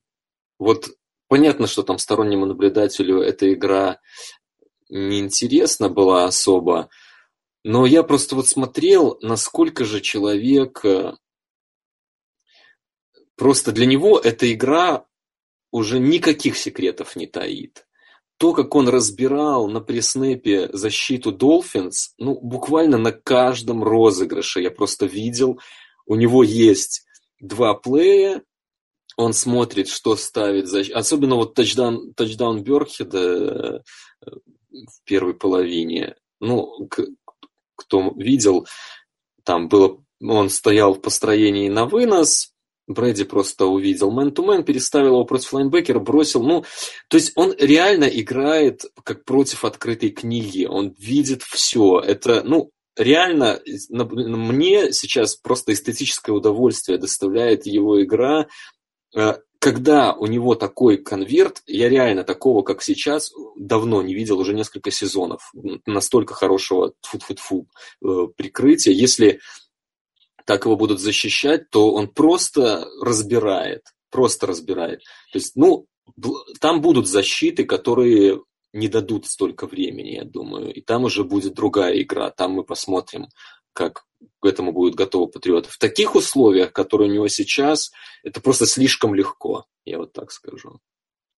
[0.58, 0.92] вот
[1.28, 4.00] понятно, что там стороннему наблюдателю эта игра
[4.88, 6.90] неинтересна была особо,
[7.66, 10.86] но я просто вот смотрел, насколько же человек...
[10.86, 11.16] Э,
[13.36, 15.06] просто для него эта игра
[15.72, 17.86] уже никаких секретов не таит.
[18.38, 25.06] То, как он разбирал на преснепе защиту Долфинс, ну, буквально на каждом розыгрыше я просто
[25.06, 25.60] видел,
[26.06, 27.06] у него есть
[27.40, 28.44] два плея,
[29.18, 30.72] он смотрит, что ставит.
[30.94, 34.30] Особенно вот тачдаун, тачдаун Бёркхеда э,
[34.72, 36.16] в первой половине.
[36.40, 36.90] Ну,
[37.76, 38.68] кто видел,
[39.44, 42.56] там было, он стоял в построении на вынос,
[42.88, 46.44] Брэди просто увидел мэн-то-мэн, переставил его против лайнбекера, бросил.
[46.44, 46.66] Ну,
[47.08, 50.66] то есть он реально играет как против открытой книги.
[50.66, 52.00] Он видит все.
[52.00, 58.48] Это, ну, реально мне сейчас просто эстетическое удовольствие доставляет его игра.
[59.16, 64.54] Э, когда у него такой конверт, я реально такого, как сейчас, давно не видел, уже
[64.54, 65.52] несколько сезонов.
[65.86, 67.66] Настолько хорошего тфу-тфу-тфу
[68.04, 68.94] э, прикрытия.
[68.94, 69.40] Если
[70.46, 73.82] так его будут защищать, то он просто разбирает.
[74.12, 75.00] Просто разбирает.
[75.32, 75.88] То есть, ну,
[76.62, 78.42] там будут защиты, которые
[78.76, 80.74] не дадут столько времени, я думаю.
[80.74, 82.30] И там уже будет другая игра.
[82.30, 83.28] Там мы посмотрим,
[83.74, 84.04] как
[84.42, 85.70] к этому будут готовы патриоты.
[85.70, 87.92] В таких условиях, которые у него сейчас,
[88.24, 90.80] это просто слишком легко, я вот так скажу.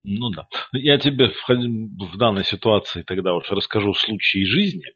[0.04, 0.48] Ну да.
[0.72, 4.94] Я тебе в, в данной ситуации тогда уж расскажу случай жизни,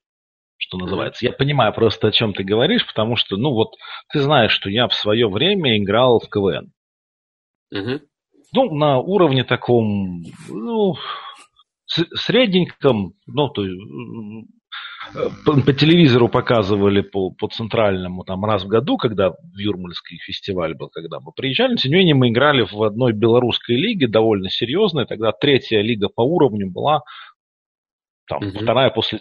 [0.58, 1.24] что называется.
[1.26, 3.76] Я понимаю просто, о чем ты говоришь, потому что, ну вот,
[4.12, 6.72] ты знаешь, что я в свое время играл в КВН.
[7.74, 8.02] Mm-hmm.
[8.54, 10.96] Ну, на уровне таком, ну,
[12.16, 13.70] средненьком, ну, то э,
[15.46, 20.76] по, по телевизору показывали по, по центральному там раз в году, когда в Юрмальский фестиваль
[20.76, 21.76] был, когда мы приезжали.
[21.76, 25.06] Тем не менее, мы играли в одной белорусской лиге, довольно серьезной.
[25.06, 27.02] Тогда третья лига по уровню была
[28.28, 28.60] там, угу.
[28.60, 29.20] вторая после,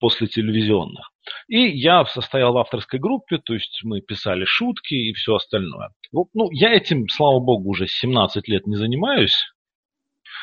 [0.00, 1.10] после телевизионных.
[1.48, 5.90] И я состоял в авторской группе, то есть мы писали шутки и все остальное.
[6.12, 9.38] Ну, я этим, слава богу, уже 17 лет не занимаюсь.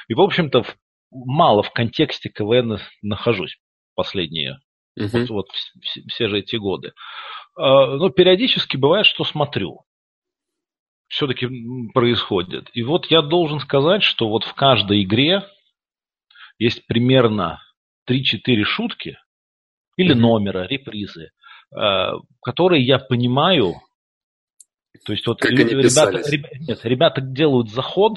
[0.07, 0.65] И, в общем-то,
[1.13, 3.57] мало в контексте КВН нахожусь
[3.95, 4.59] последние
[4.99, 5.25] uh-huh.
[5.27, 5.45] вот, вот
[5.81, 6.93] все, все же эти годы.
[7.55, 9.81] А, но периодически бывает, что смотрю.
[11.07, 11.47] Все-таки
[11.93, 12.69] происходит.
[12.73, 15.47] И вот я должен сказать, что вот в каждой игре
[16.57, 17.61] есть примерно
[18.09, 19.17] 3-4 шутки
[19.95, 21.31] или номера, репризы,
[21.75, 23.75] а, которые я понимаю.
[25.05, 28.13] То есть вот как ребята, ребята, нет, ребята делают заход,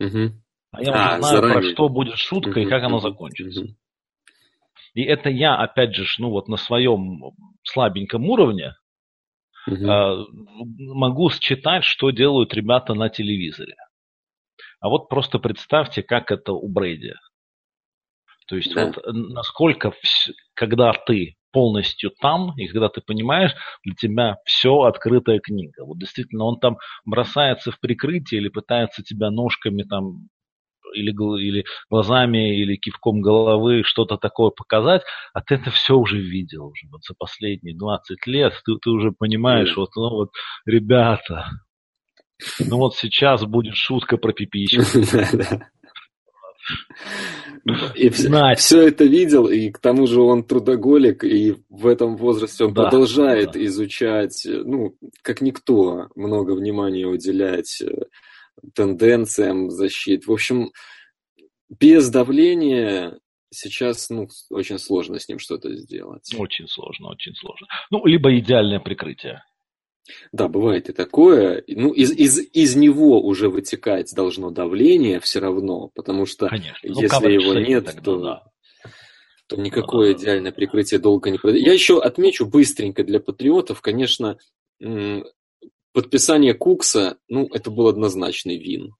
[0.00, 0.30] uh-huh.
[0.72, 1.60] А я а, уже знаю, заранее.
[1.60, 3.66] про что будет шутка и как оно закончится.
[4.94, 8.74] И это я, опять же, ну вот на своем слабеньком уровне
[9.68, 13.76] э, могу считать, что делают ребята на телевизоре.
[14.80, 17.14] А вот просто представьте, как это у Брейди.
[18.46, 18.86] То есть да.
[18.86, 19.92] вот насколько,
[20.54, 23.52] когда ты полностью там, и когда ты понимаешь,
[23.82, 25.84] для тебя все открытая книга.
[25.84, 30.28] Вот действительно, он там бросается в прикрытие или пытается тебя ножками там
[30.94, 36.66] или, или глазами, или кивком головы что-то такое показать, а ты это все уже видел
[36.66, 40.30] уже вот за последние 20 лет, ты, ты уже понимаешь, вот, ну вот,
[40.64, 41.50] ребята,
[42.58, 44.82] ну вот сейчас будет шутка про пипичку.
[47.94, 52.64] И все, все это видел, и к тому же он трудоголик, и в этом возрасте
[52.64, 53.64] он да, продолжает да.
[53.64, 58.04] изучать, ну, как никто, много внимания уделять э,
[58.74, 60.26] тенденциям защит.
[60.26, 60.70] В общем,
[61.68, 63.18] без давления
[63.50, 66.34] сейчас ну, очень сложно с ним что-то сделать.
[66.36, 67.66] Очень сложно, очень сложно.
[67.90, 69.42] Ну, либо идеальное прикрытие.
[70.32, 71.64] Да, бывает и такое.
[71.66, 76.88] Ну, из, из, из него уже вытекать должно давление все равно, потому что Конечно.
[76.88, 78.42] Ну, если его нет, тогда, то, да.
[79.48, 81.66] то никакое да, идеальное прикрытие долго не подойдет.
[81.66, 84.38] Я еще отмечу быстренько для патриотов, конечно,
[85.96, 88.94] Подписание Кукса, ну, это был однозначный вин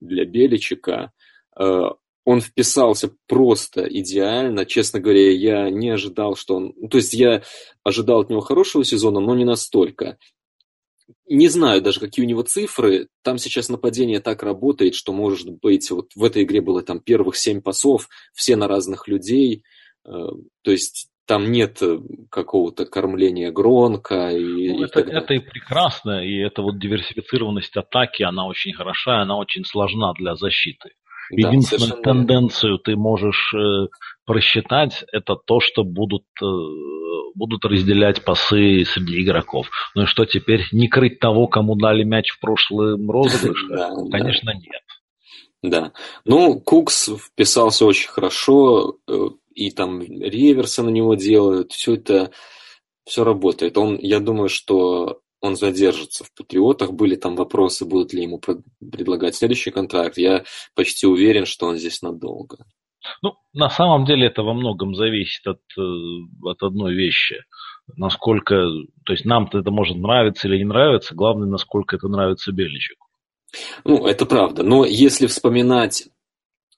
[0.00, 1.10] для Беличика.
[1.58, 1.84] Э,
[2.26, 4.66] он вписался просто идеально.
[4.66, 6.74] Честно говоря, я не ожидал, что он...
[6.76, 7.44] Ну, то есть я
[7.82, 10.18] ожидал от него хорошего сезона, но не настолько.
[11.26, 13.08] Не знаю даже, какие у него цифры.
[13.22, 17.36] Там сейчас нападение так работает, что, может быть, вот в этой игре было там первых
[17.38, 19.64] семь пасов, все на разных людей.
[20.04, 20.10] Э,
[20.60, 21.98] то есть там нет э,
[22.30, 24.30] какого-то кормления Гронка.
[24.30, 29.22] И, ну, и это, это и прекрасно, и эта вот диверсифицированность атаки, она очень хороша,
[29.22, 30.90] она очень сложна для защиты.
[31.30, 33.88] Да, Единственную тенденцию ты можешь э,
[34.26, 36.46] просчитать, это то, что будут э,
[37.34, 39.68] будут разделять пасы среди игроков.
[39.94, 43.66] Ну и что теперь, не крыть того, кому дали мяч в прошлом розыгрыше?
[44.10, 44.82] Конечно, нет.
[45.62, 45.92] Да.
[46.26, 52.30] Ну, Кукс вписался очень хорошо, э, и там реверсы на него делают, все это,
[53.04, 53.78] все работает.
[53.78, 56.92] Он, я думаю, что он задержится в Патриотах.
[56.92, 60.16] Были там вопросы, будут ли ему предлагать следующий контракт.
[60.16, 62.64] Я почти уверен, что он здесь надолго.
[63.22, 65.82] Ну, на самом деле это во многом зависит от, э,
[66.44, 67.36] от одной вещи.
[67.96, 68.54] Насколько,
[69.04, 73.06] то есть нам-то это может нравиться или не нравиться, главное, насколько это нравится Беличику.
[73.84, 74.62] Ну, это правда.
[74.62, 76.08] Но если вспоминать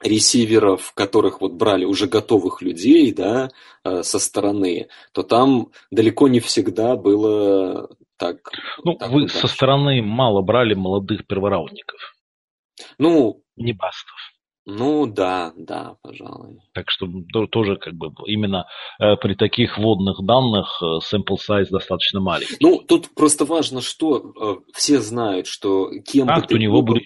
[0.02, 3.50] ресиверов, которых вот брали уже готовых людей, да,
[3.84, 8.36] э, со стороны, то там далеко не всегда было так.
[8.84, 9.40] Ну, так вы удачно.
[9.40, 12.14] со стороны мало брали молодых первораундников.
[12.98, 14.16] Ну, не бастов.
[14.68, 16.58] Ну да, да, пожалуй.
[16.74, 17.06] Так что
[17.52, 18.66] тоже как бы именно
[18.98, 22.56] э, при таких водных данных э, sample size достаточно маленький.
[22.58, 26.82] Ну, тут просто важно, что э, все знают, что кем а, бы ты у него
[26.82, 27.04] будет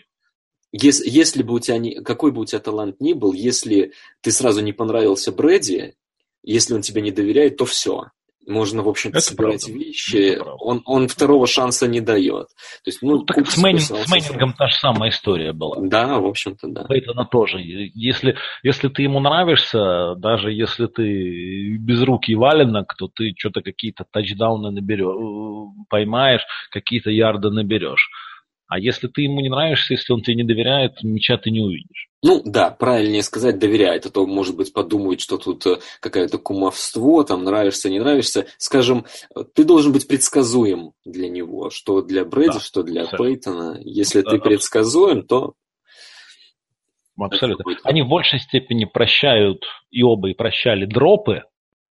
[0.72, 4.30] если, если бы у тебя не, какой бы у тебя талант ни был, если ты
[4.30, 5.94] сразу не понравился Брэди,
[6.42, 8.06] если он тебе не доверяет, то все.
[8.46, 9.84] Можно, в общем-то, собирать правда.
[9.84, 10.38] вещи.
[10.58, 12.46] Он, он второго шанса не дает.
[12.82, 15.76] То есть, ну, ну так с, Мэннинг, с Мэннингом та же самая история была.
[15.80, 16.84] Да, в общем-то, да.
[16.84, 17.58] Пейтона тоже.
[17.60, 24.04] Если, если ты ему нравишься, даже если ты без руки валенок, то ты что-то какие-то
[24.10, 28.08] тачдауны наберешь, поймаешь, какие-то ярды наберешь.
[28.70, 32.06] А если ты ему не нравишься, если он тебе не доверяет, ничего ты не увидишь.
[32.22, 37.24] Ну да, правильнее сказать доверяет, а то, может быть, подумают, что тут э, какое-то кумовство,
[37.24, 38.46] там нравишься, не нравишься.
[38.58, 39.06] Скажем,
[39.56, 43.26] ты должен быть предсказуем для него, что для Брэди, да, что для абсолютно.
[43.26, 43.78] Пейтона.
[43.80, 45.54] Если да, ты предсказуем, то...
[47.18, 47.64] Абсолютно.
[47.82, 51.42] Они в большей степени прощают, и оба и прощали дропы,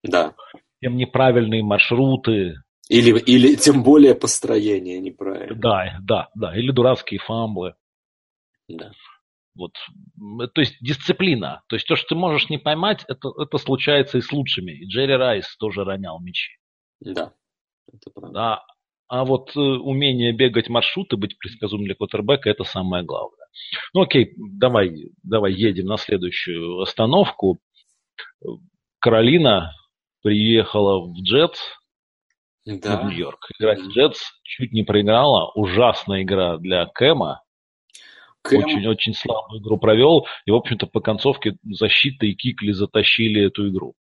[0.02, 0.34] да.
[0.82, 2.56] тем неправильные маршруты,
[2.89, 5.56] или, или тем более построение неправильно.
[5.56, 6.58] Да, да, да.
[6.58, 7.75] Или дурацкие фамблы.
[8.67, 8.91] Да.
[9.56, 9.73] Вот.
[10.54, 11.62] То есть дисциплина.
[11.67, 14.71] То есть то, что ты можешь не поймать, это, это случается и с лучшими.
[14.71, 16.58] И Джерри Райс тоже ронял мячи.
[16.99, 17.34] Да,
[17.88, 18.34] это правда.
[18.34, 18.65] Да.
[19.08, 23.47] А вот э, умение бегать маршруты, быть предсказуемым для квотербека, это самое главное.
[23.93, 27.60] Ну окей, давай, давай едем на следующую остановку.
[28.99, 29.73] Каролина
[30.21, 31.60] приехала в Джетс,
[32.78, 33.02] да.
[33.02, 33.50] в Нью-Йорк.
[33.58, 35.52] Играть в Джетс чуть не проиграла.
[35.56, 37.42] Ужасная игра для Кэма.
[38.42, 38.64] Кэм...
[38.64, 40.28] Очень-очень слабую игру провел.
[40.46, 43.96] И, в общем-то, по концовке защита и Кикли затащили эту игру.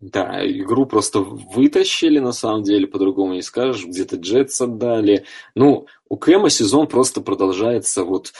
[0.00, 3.86] Да, игру просто вытащили, на самом деле, по-другому не скажешь.
[3.86, 5.24] Где-то Джетс отдали.
[5.54, 8.04] Ну, у Кэма сезон просто продолжается.
[8.04, 8.32] Вот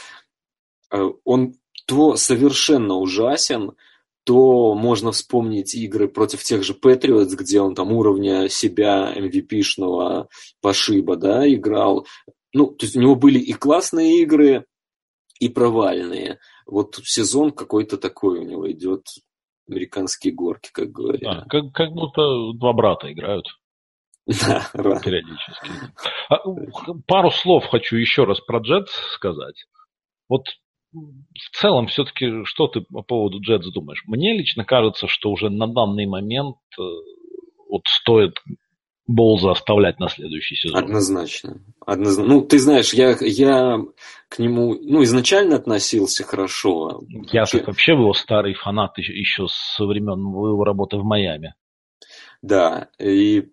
[0.91, 1.53] э, он
[1.85, 3.73] то совершенно ужасен,
[4.25, 10.27] то можно вспомнить игры против тех же Patriots, где он там уровня себя MVP-шного
[10.61, 12.07] пошиба, да, играл.
[12.53, 14.65] Ну, то есть у него были и классные игры,
[15.39, 16.39] и провальные.
[16.65, 19.07] Вот сезон какой-то такой у него идет,
[19.67, 21.21] американские горки, как говорят.
[21.21, 23.47] Да, как, как будто два брата играют.
[24.73, 25.69] Да, периодически.
[26.29, 26.37] А,
[27.07, 29.65] пару слов хочу еще раз про Джетс сказать.
[30.29, 30.45] Вот
[30.93, 34.03] в целом, все-таки, что ты по поводу Джетс думаешь?
[34.07, 36.81] Мне лично кажется, что уже на данный момент э,
[37.69, 38.39] вот стоит
[39.05, 40.81] Болза оставлять на следующий сезон.
[40.81, 41.61] Однозначно.
[41.85, 42.33] Однозначно.
[42.33, 43.79] Ну, ты знаешь, я, я
[44.29, 47.01] к нему ну, изначально относился хорошо.
[47.31, 51.53] Я вообще, вообще его старый фанат еще, еще со времен его работы в Майами.
[52.41, 53.49] Да, и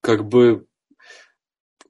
[0.00, 0.66] как бы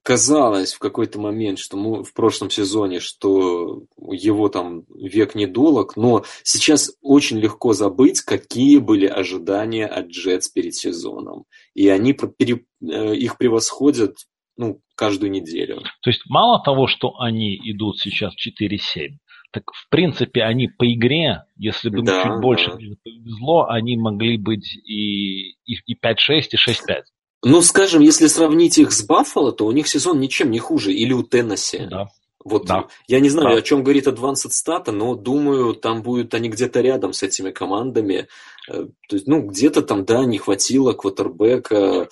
[0.09, 6.25] казалось в какой-то момент, что мы в прошлом сезоне, что его там век недолог, но
[6.45, 11.45] сейчас очень легко забыть, какие были ожидания от Джетс перед сезоном.
[11.75, 14.15] И они пере, э, их превосходят
[14.57, 15.83] ну, каждую неделю.
[16.01, 19.11] То есть мало того, что они идут сейчас 4-7,
[19.53, 22.79] так в принципе они по игре, если бы да, чуть больше да.
[23.05, 26.17] повезло, они могли быть и, и, и 5-6,
[26.53, 27.03] и 6-5.
[27.43, 30.93] Ну, скажем, если сравнить их с Баффало, то у них сезон ничем не хуже.
[30.93, 31.87] Или у Теннесси.
[31.89, 32.09] Да.
[32.45, 32.87] Вот да.
[33.07, 33.57] я не знаю, да.
[33.57, 38.29] о чем говорит Advanced Stat, но думаю, там будут они где-то рядом с этими командами.
[38.69, 42.09] Э, то есть, ну, где-то там, да, не хватило квотербека.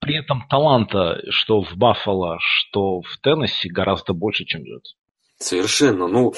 [0.00, 4.94] При этом таланта, что в Баффало, что в Теннесси, гораздо больше, чем Джетс.
[5.38, 6.06] Совершенно.
[6.06, 6.34] Ну,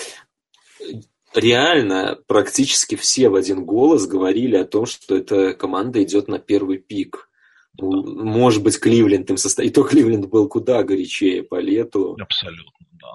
[1.35, 6.79] реально практически все в один голос говорили о том, что эта команда идет на первый
[6.79, 7.30] пик.
[7.79, 9.71] Может быть, Кливленд им состоит.
[9.71, 12.17] И то Кливленд был куда горячее по лету.
[12.21, 13.09] Абсолютно, да.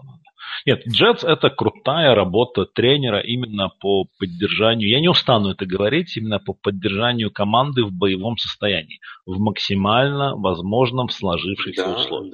[0.65, 6.39] Нет, Джетс это крутая работа тренера именно по поддержанию, я не устану это говорить, именно
[6.39, 12.33] по поддержанию команды в боевом состоянии, в максимально возможном сложившихся Да, условиях.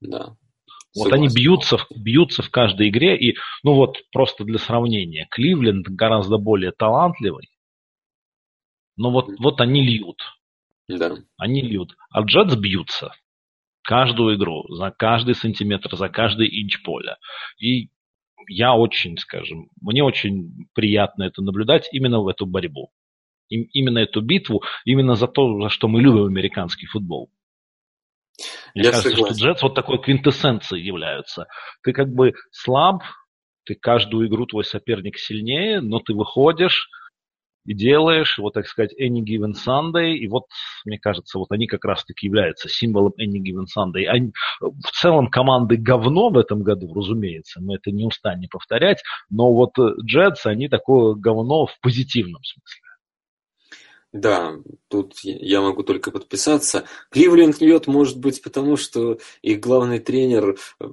[0.00, 0.36] да, да.
[0.96, 6.38] Вот они бьются, бьются в каждой игре, и, ну вот, просто для сравнения, Кливленд гораздо
[6.38, 7.48] более талантливый,
[8.96, 10.20] но вот, вот они льют,
[10.88, 11.16] Да.
[11.36, 13.12] они льют, а Джетс бьются
[13.82, 17.16] каждую игру, за каждый сантиметр, за каждый инч поля.
[17.58, 17.88] И
[18.48, 22.90] я очень, скажем, мне очень приятно это наблюдать именно в эту борьбу.
[23.48, 27.30] Им- именно эту битву, именно за то, за что мы любим американский футбол.
[28.74, 29.36] Мне Я кажется, согласен.
[29.36, 31.46] что Джетс вот такой квинтэссенцией являются.
[31.82, 33.02] Ты как бы слаб,
[33.64, 36.88] ты каждую игру твой соперник сильнее, но ты выходишь
[37.64, 40.44] и делаешь, вот так сказать, any given Sunday, и вот,
[40.84, 44.04] мне кажется, вот они как раз-таки являются символом any given Sunday.
[44.06, 49.52] Они, в целом команды говно в этом году, разумеется, мы это не устанем повторять, но
[49.52, 49.72] вот
[50.04, 52.87] Джетс, они такое говно в позитивном смысле.
[54.12, 54.54] Да,
[54.88, 56.84] тут я могу только подписаться.
[57.10, 60.84] Кливленд льет, может быть, потому что их главный тренер э,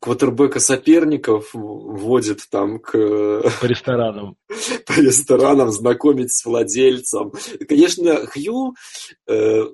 [0.00, 4.36] квотербека соперников вводит там к, По ресторанам.
[4.86, 7.32] по ресторанам, знакомить с владельцем.
[7.68, 8.74] Конечно, Хью,
[9.26, 9.64] э,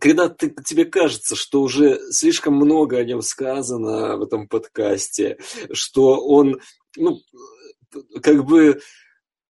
[0.00, 5.38] когда ты, тебе кажется, что уже слишком много о нем сказано в этом подкасте,
[5.72, 6.60] что он,
[6.96, 7.18] ну,
[8.22, 8.80] как бы,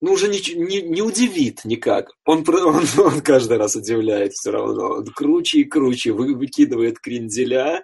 [0.02, 2.10] ну, уже не, не, не удивит никак.
[2.26, 4.96] Он, он, он каждый раз удивляет все равно.
[4.96, 7.82] Он круче и круче вы, выкидывает кренделя.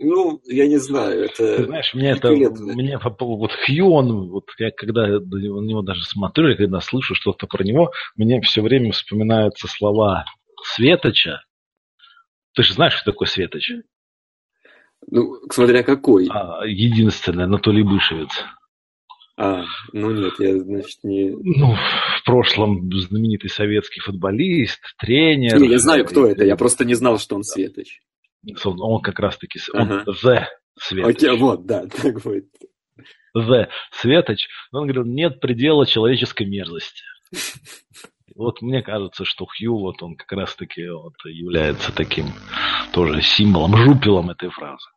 [0.00, 1.64] Ну, я не знаю, Ты это...
[1.64, 6.80] знаешь, мне это, мне вот Хью, он, вот я когда на него даже смотрю, когда
[6.80, 10.24] слышу что-то про него, мне все время вспоминаются слова
[10.62, 11.42] Светоча.
[12.54, 13.72] Ты же знаешь, что такое Светоч?
[15.10, 16.28] Ну, смотря какой.
[16.30, 18.44] А, единственный, Анатолий Бышевец.
[19.40, 19.62] А,
[19.92, 21.30] ну нет, я, значит, не...
[21.30, 25.60] Ну, в прошлом знаменитый советский футболист, тренер.
[25.60, 28.00] Не, я знаю, кто это, я просто не знал, что он Светоч.
[28.64, 30.04] Он, он как раз-таки, он Ага.
[30.10, 30.44] The
[30.80, 31.14] Светоч.
[31.14, 32.48] Окей, вот, да, так будет.
[33.36, 34.48] The Светоч.
[34.72, 37.04] Он говорил, нет предела человеческой мерзости.
[38.34, 42.26] Вот мне кажется, что Хью, вот он как раз-таки вот является таким
[42.92, 44.88] тоже символом, жупелом этой фразы.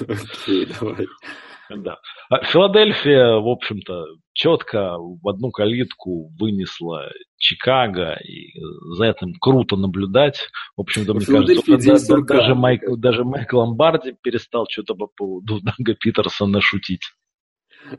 [0.00, 1.06] Окей, давай.
[1.76, 1.96] Да.
[2.28, 4.04] А Филадельфия, в общем-то,
[4.34, 8.52] четко в одну калитку вынесла Чикаго, и
[8.96, 10.48] за этим круто наблюдать.
[10.76, 15.60] В общем-то, мне кажется, да- да- даже, Майк, даже Майк Ломбарди перестал что-то по поводу
[15.62, 17.02] Дага Питерсона шутить.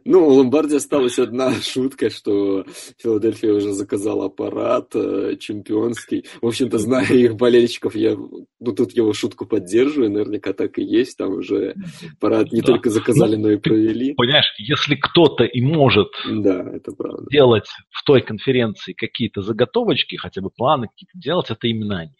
[0.05, 2.65] Ну, у Ломбарди осталась одна шутка, что
[2.97, 6.25] Филадельфия уже заказал аппарат э, чемпионский.
[6.41, 11.17] В общем-то, зная их болельщиков, я ну, тут его шутку поддерживаю, наверняка так и есть.
[11.17, 11.75] Там уже
[12.15, 12.67] аппарат не Да.
[12.67, 14.13] только заказали, Ну, но и провели.
[14.13, 17.25] Понимаешь, если кто-то и может Да, это правда.
[17.29, 22.11] делать в той конференции какие-то заготовочки, хотя бы планы какие-то делать, это именно они.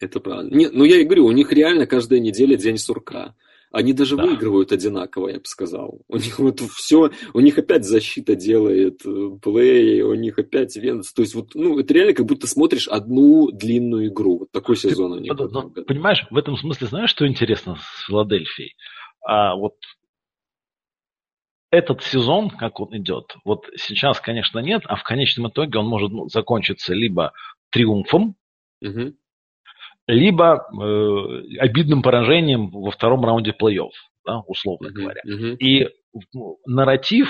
[0.00, 0.54] Это правда.
[0.54, 3.34] Нет, ну я и говорю, у них реально каждая неделя день сурка.
[3.72, 4.24] Они даже Да.
[4.24, 6.02] выигрывают одинаково, я бы сказал.
[6.08, 11.12] У них вот все, у них опять защита делает э, плей, у них опять Венц.
[11.12, 14.40] То есть вот, ну, это реально как будто смотришь одну длинную игру.
[14.40, 15.32] Вот такой сезон у них.
[15.36, 15.84] ну, году.
[15.84, 18.76] понимаешь, в этом смысле знаешь, что интересно с Филадельфией?
[19.24, 19.76] А вот
[21.70, 26.10] этот сезон, как он идет, вот сейчас, конечно, нет, а в конечном итоге он может
[26.12, 27.32] ну, закончиться либо
[27.70, 28.36] триумфом,
[28.82, 29.16] Мгм.
[30.06, 33.92] Либо э, обидным поражением во втором раунде плей-офф,
[34.26, 34.94] да, условно Мгм.
[34.94, 35.22] говоря.
[35.58, 35.88] И
[36.32, 37.28] ну, нарратив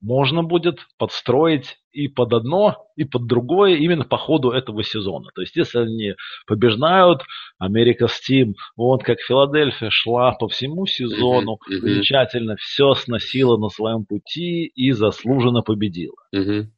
[0.00, 5.28] можно будет подстроить и под одно, и под другое именно по ходу этого сезона.
[5.34, 6.14] То есть, если они
[6.46, 7.22] побеждают,
[7.58, 11.58] Америка Steam, вот как Филадельфия шла по всему сезону.
[11.66, 11.80] Мгм.
[11.80, 16.16] замечательно все сносила на своем пути и заслуженно победила.
[16.32, 16.72] Мгм.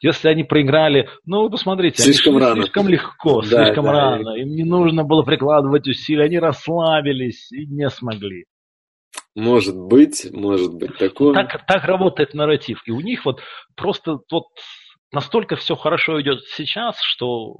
[0.00, 2.62] Если они проиграли, ну вы посмотрите, Слишком они рано.
[2.62, 3.92] слишком легко, Да, слишком да.
[3.92, 8.44] рано, им не нужно было прикладывать усилия, они расслабились и не смогли.
[9.34, 11.34] Может быть, может быть такое.
[11.34, 12.82] Так, так работает нарратив.
[12.86, 13.40] И у них вот
[13.74, 14.44] просто вот
[15.12, 17.54] настолько все хорошо идет сейчас, что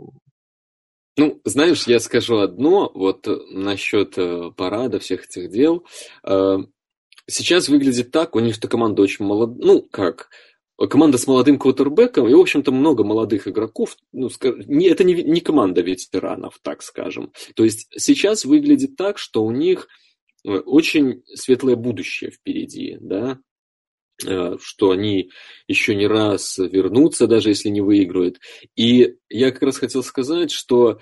[1.18, 5.86] Ну, знаешь, я скажу одно, вот э, насчет э, парада, всех этих дел.
[6.24, 6.58] Э,
[7.28, 10.28] Сейчас выглядит так, у них-то команда очень молодая, ну, как,
[10.76, 14.30] команда с молодым квотербеком, и, в общем-то, много молодых игроков, ну,
[14.66, 17.32] не, это не, не команда ветеранов, так скажем.
[17.54, 19.88] То есть сейчас выглядит так, что у них
[20.44, 23.38] э, очень светлое будущее впереди, да,
[24.24, 25.30] Э, что они
[25.68, 28.40] еще не раз вернутся, даже если не выиграют.
[28.74, 31.00] И я как раз хотел сказать, что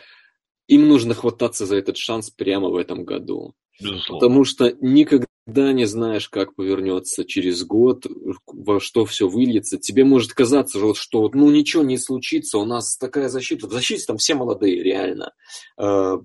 [0.66, 3.55] им нужно хвататься за этот шанс прямо в этом году.
[3.81, 4.18] безусловно.
[4.18, 8.07] Потому что никогда не знаешь, как повернется через год,
[8.47, 9.77] во что все выльется.
[9.79, 13.67] Тебе может казаться, что вот, ну ничего не случится, у нас такая защита.
[13.67, 15.33] В защите там все молодые, реально.
[15.79, 16.17] Э,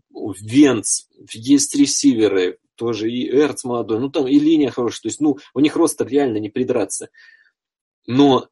[0.42, 5.38] Венц, есть ресиверы, тоже и Эрц молодой, ну там и линия хорошая, то есть, ну,
[5.54, 7.10] у них роста реально не придраться.
[8.08, 8.48] Но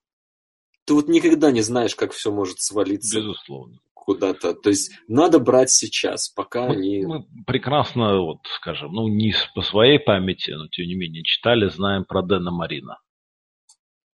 [0.83, 3.19] ты вот никогда не знаешь, как все может свалиться.
[3.19, 4.53] Безусловно куда-то.
[4.53, 7.05] То есть надо брать сейчас, пока мы, они...
[7.05, 12.05] Мы прекрасно, вот, скажем, ну, не по своей памяти, но тем не менее читали, знаем
[12.05, 12.99] про Дэна Марина.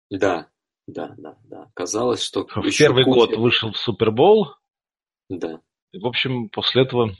[0.09, 0.47] Да,
[0.87, 1.67] да, да, да.
[1.75, 2.41] Казалось, что...
[2.41, 3.27] В первый Куфер...
[3.27, 4.55] год вышел в Супербол.
[5.29, 5.61] Да.
[5.91, 7.15] И, в общем, после этого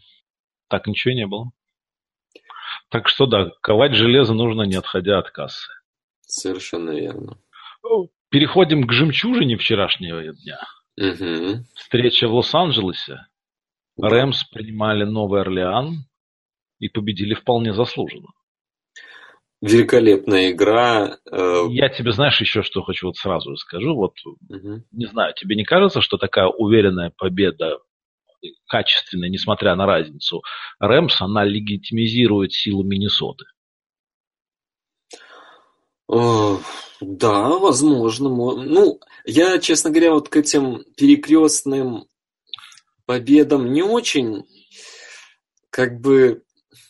[0.68, 1.52] так ничего не было.
[2.90, 5.72] Так что да, ковать железо нужно, не отходя от кассы.
[6.22, 7.38] Совершенно верно.
[8.30, 10.60] Переходим к жемчужине вчерашнего дня.
[10.98, 11.66] Угу.
[11.76, 13.26] Встреча в Лос-Анджелесе.
[13.98, 16.06] Рэмс принимали Новый Орлеан
[16.80, 18.30] и победили вполне заслуженно.
[19.62, 21.18] Великолепная игра.
[21.32, 23.96] Э, Я тебе, знаешь, еще что хочу вот сразу скажу.
[23.96, 24.84] Вот, угу.
[24.92, 27.80] не знаю, тебе не кажется, что такая уверенная победа,
[28.68, 30.42] качественная, несмотря на разницу,
[30.80, 33.46] Рэмс, она легитимизирует силу Миннесоты?
[37.02, 38.30] Да, возможно.
[38.30, 42.06] Ну, я, честно говоря, вот к этим перекрестным
[43.06, 44.46] победам не очень,
[45.70, 46.44] как бы,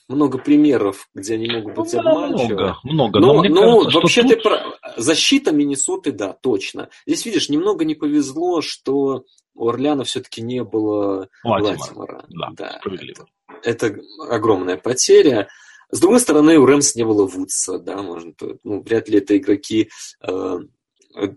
[0.07, 2.75] много примеров, где они могут быть ну, обманчивы.
[2.83, 3.19] Много, много.
[3.19, 4.31] Но, но, но кажется, вообще тут...
[4.31, 4.79] ты прав.
[4.97, 6.89] Защита Миннесоты, да, точно.
[7.07, 11.77] Здесь, видишь, немного не повезло, что у Орляна все-таки не было Латимора.
[11.79, 12.25] Латимора.
[12.29, 13.27] Да, да, справедливо.
[13.63, 13.99] Это, это
[14.29, 15.47] огромная потеря.
[15.89, 19.89] С другой стороны, у Rams не было Вудса, да, можно, ну, вряд ли это игроки
[20.21, 20.59] э,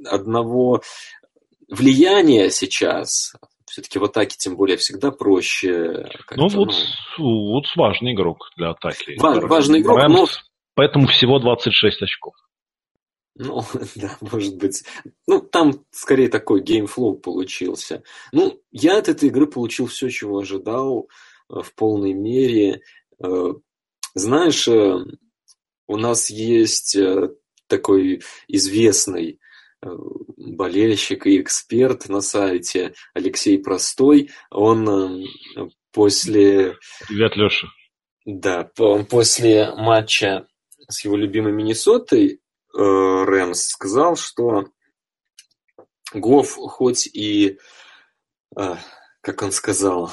[0.07, 0.83] одного
[1.69, 3.35] влияния сейчас.
[3.67, 6.09] Все-таки в атаке, тем более, всегда проще.
[6.37, 6.69] Ну, ну,
[7.19, 9.19] Вудс важный игрок для атаки.
[9.19, 10.27] Ва- важный игрок, Rams, но...
[10.75, 12.35] Поэтому всего 26 очков.
[13.39, 13.63] Ну,
[13.97, 14.85] да, может быть.
[15.27, 18.03] Ну, там скорее такой game flow получился.
[18.33, 21.09] Ну, я от этой игры получил все, чего ожидал
[21.51, 22.81] э, в полной мере.
[24.17, 24.97] Знаешь, э,
[25.89, 27.35] у нас есть э,
[27.67, 29.39] такой известный
[29.83, 29.89] э,
[30.39, 34.31] болельщик и эксперт на сайте Алексей Простой.
[34.51, 35.23] Он
[35.93, 36.79] после...
[37.07, 37.69] Привет, Леша.
[38.25, 38.65] Да,
[39.11, 40.49] после матча
[40.89, 42.41] с его любимой Миннесотой
[42.73, 44.65] Рэмс сказал, что
[46.15, 47.59] Гофф хоть и,
[48.55, 50.11] как он сказал,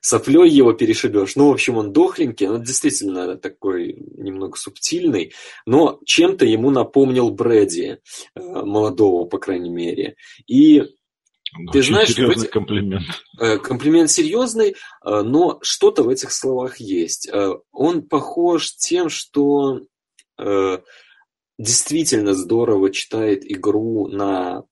[0.00, 1.36] соплей его перешибешь.
[1.36, 5.32] Ну, в общем, он дохленький, он действительно такой немного субтильный,
[5.66, 7.98] но чем-то ему напомнил Брэди,
[8.34, 10.16] э, молодого, по крайней мере.
[10.46, 10.82] И
[11.52, 12.52] ну, ты знаешь, серьезный эти...
[12.52, 13.04] комплимент.
[13.38, 14.70] Э, комплимент серьезный,
[15.04, 17.30] э, но что-то в этих словах есть.
[17.72, 19.80] Он похож тем, что
[21.58, 24.64] действительно здорово читает игру на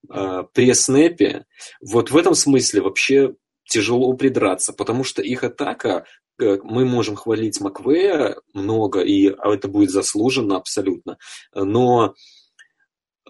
[0.54, 1.44] пресс-снэпе.
[1.82, 3.34] Вот в этом смысле вообще
[3.68, 6.04] тяжело придраться, потому что их атака,
[6.40, 11.18] э, мы можем хвалить Маквея много, и это будет заслуженно абсолютно,
[11.54, 12.14] но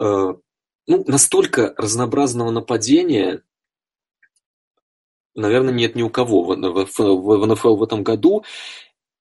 [0.01, 0.35] э,
[0.89, 3.43] ну, настолько разнообразного нападения,
[5.35, 8.45] наверное, нет ни у кого в, в, в НФЛ в этом году,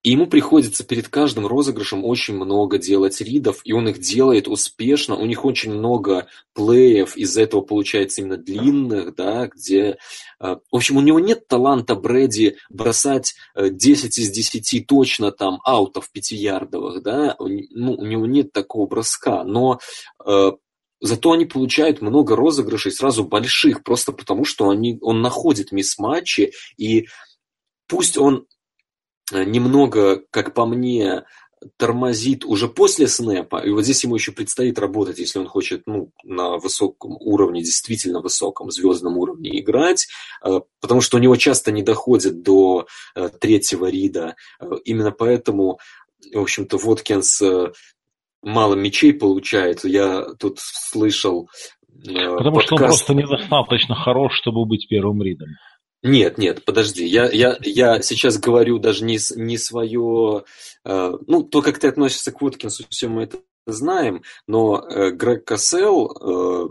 [0.07, 5.17] и ему приходится перед каждым розыгрышем очень много делать ридов, и он их делает успешно.
[5.17, 9.97] У них очень много плеев, из-за этого получается именно длинных, да, где...
[10.39, 15.59] Э, в общем, у него нет таланта Брэди бросать 10 э, из 10 точно там
[15.65, 19.79] аутов пятиярдовых, да, ну, у него нет такого броска, но
[20.25, 20.51] э,
[20.99, 27.07] Зато они получают много розыгрышей сразу больших, просто потому что они, он находит мисс-матчи, и
[27.87, 28.47] пусть он
[29.31, 31.23] немного, как по мне,
[31.77, 36.11] тормозит уже после снэпа, и вот здесь ему еще предстоит работать, если он хочет ну,
[36.23, 40.07] на высоком уровне, действительно высоком, звездном уровне играть,
[40.45, 44.35] э, потому что у него часто не доходит до э, третьего рида.
[44.85, 45.79] Именно поэтому,
[46.31, 47.41] в общем-то, Воткинс
[48.43, 49.83] мало мячей получает.
[49.83, 51.49] Я тут слышал
[52.03, 52.65] Потому подкаст...
[52.65, 55.49] что он просто недостаточно хорош, чтобы быть первым ридом.
[56.07, 57.05] Нет, нет, подожди.
[57.05, 60.45] Я, я, я сейчас говорю даже не, не свое...
[60.85, 65.45] Э, ну, то, как ты относишься к Уоткинсу, все мы это знаем, но э, Грег
[65.45, 66.69] Кассел, э,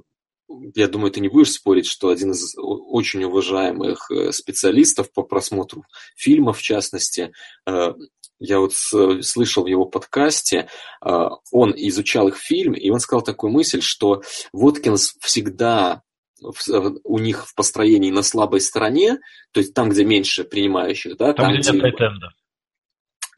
[0.75, 5.85] я думаю, ты не будешь спорить, что один из очень уважаемых э, специалистов по просмотру
[6.17, 7.33] фильмов, в частности,
[7.67, 7.95] э,
[8.39, 10.69] я вот слышал в его подкасте,
[11.05, 14.23] э, он изучал их фильм, и он сказал такую мысль, что
[14.53, 16.03] Воткинс всегда
[16.43, 19.19] у них в построении на слабой стороне,
[19.53, 22.29] то есть там, где меньше принимающих, да, там, там где, где нет тайтенда.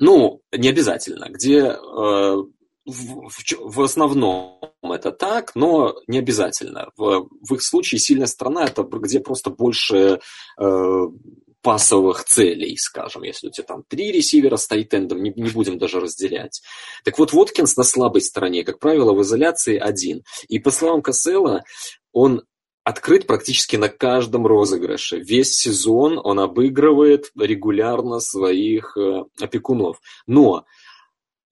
[0.00, 1.76] Ну, не обязательно, где э,
[2.88, 3.30] в,
[3.60, 6.90] в основном это так, но не обязательно.
[6.96, 10.20] В, в их случае сильная сторона это где просто больше
[10.58, 11.06] э,
[11.62, 16.00] пасовых целей, скажем, если у тебя там три ресивера с тайтендом, не, не будем даже
[16.00, 16.62] разделять.
[17.04, 20.22] Так вот, Воткинс на слабой стороне, как правило, в изоляции один.
[20.48, 21.64] И по словам Кассела,
[22.12, 22.42] он
[22.88, 25.18] открыт практически на каждом розыгрыше.
[25.18, 30.00] Весь сезон он обыгрывает регулярно своих э, опекунов.
[30.26, 30.64] Но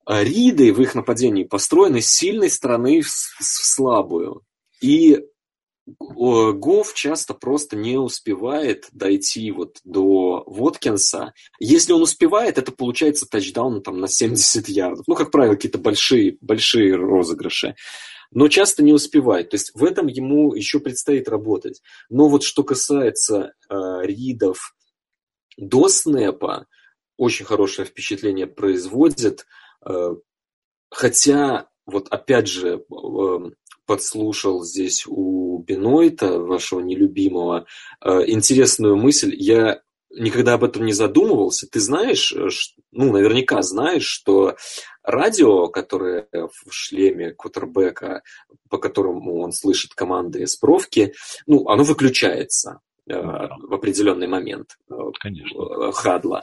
[0.09, 4.45] э, Риды в их нападении построены с сильной стороны в, слабую.
[4.81, 5.21] И
[6.01, 11.35] Гофф часто просто не успевает дойти вот до Воткинса.
[11.61, 15.05] Если он успевает, это получается тачдаун там, на 70 ярдов.
[15.07, 17.75] Ну, как правило, какие-то большие, большие розыгрыши.
[18.37, 19.49] Но часто не успевает.
[19.49, 21.81] То есть в этом ему еще предстоит работать.
[22.11, 24.77] Но вот что касается э, ридов
[25.57, 26.67] до снэпа,
[27.17, 29.47] очень хорошее впечатление производит.
[29.89, 30.17] Э,
[30.91, 33.39] хотя, вот опять же, э,
[33.87, 37.65] подслушал здесь у Бенойта, вашего нелюбимого,
[38.05, 39.35] э, интересную мысль.
[39.35, 39.81] Я
[40.11, 41.67] никогда об этом не задумывался.
[41.71, 42.49] Ты знаешь, э,
[42.93, 44.57] ну, наверняка знаешь, что
[45.03, 48.23] радио, которое в шлеме квотербека,
[48.69, 51.15] по которому он слышит команды из бровки,
[51.47, 54.77] ну, оно выключается э, в определенный момент
[55.21, 55.93] Конечно.
[55.93, 56.43] хадла.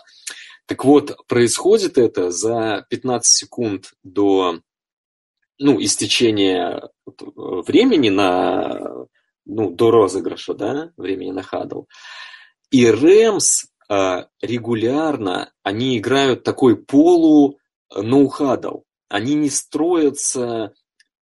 [0.66, 4.60] Так вот, происходит это за 15 секунд до
[5.60, 6.90] ну, истечения
[7.38, 9.08] времени на,
[9.46, 11.84] ну, до розыгрыша, да, времени на хадл.
[12.74, 17.60] И Рэмс э, регулярно, они играют такой полу
[17.96, 18.82] ноу-хадл.
[19.10, 20.74] Они не строятся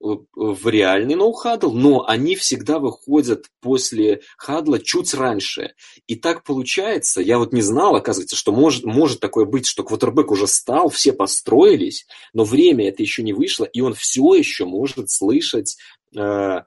[0.02, 5.76] в реальный ноу-хадл, но они всегда выходят после хадла чуть раньше.
[6.08, 10.32] И так получается, я вот не знал, оказывается, что может, может такое быть, что квотербек
[10.32, 15.10] уже стал, все построились, но время это еще не вышло, и он все еще может
[15.10, 15.78] слышать
[16.14, 16.64] э,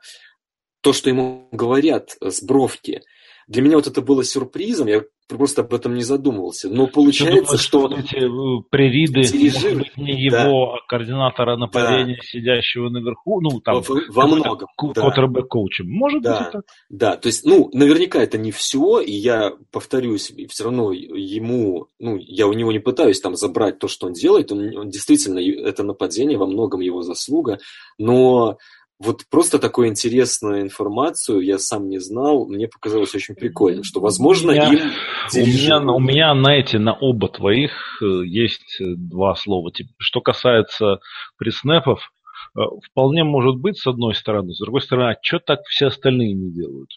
[0.80, 3.02] то, что ему говорят с бровки.
[3.46, 6.68] Для меня вот это было сюрпризом, я просто об этом не задумывался.
[6.68, 7.88] Но получается, думаешь, что...
[7.96, 10.44] Эти э, пририды, дирижир, быть, не да.
[10.44, 12.22] его, а координатора нападения, да.
[12.22, 13.80] сидящего наверху, ну, там...
[13.80, 15.42] Во, во многом, да.
[15.42, 16.38] коучем Может да.
[16.38, 16.62] быть, это так.
[16.90, 22.16] Да, то есть, ну, наверняка это не все, и я повторюсь, все равно ему, ну,
[22.18, 25.82] я у него не пытаюсь там забрать то, что он делает, он, он действительно, это
[25.82, 27.58] нападение во многом его заслуга,
[27.98, 28.58] но
[29.02, 34.52] вот просто такую интересную информацию я сам не знал, мне показалось очень прикольно, что, возможно,
[34.52, 34.90] меня, им
[35.32, 35.84] дирижируют...
[35.84, 39.72] у, меня, у меня на эти, на оба твоих э, есть э, два слова.
[39.98, 41.00] Что касается
[41.36, 42.12] преснепов,
[42.56, 44.54] э, вполне может быть, с одной стороны.
[44.54, 46.90] С другой стороны, а что так все остальные не делают?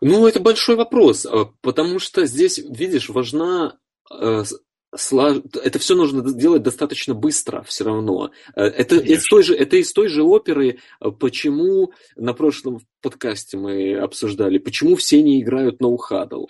[0.00, 1.26] Ну, это большой вопрос,
[1.60, 3.78] потому что здесь, видишь, важна
[4.94, 8.30] это все нужно делать достаточно быстро все равно.
[8.54, 13.56] Э, это из, той же, это из той же оперы, э, почему на прошлом подкасте
[13.56, 16.46] мы обсуждали, почему все не играют ноу-хадл.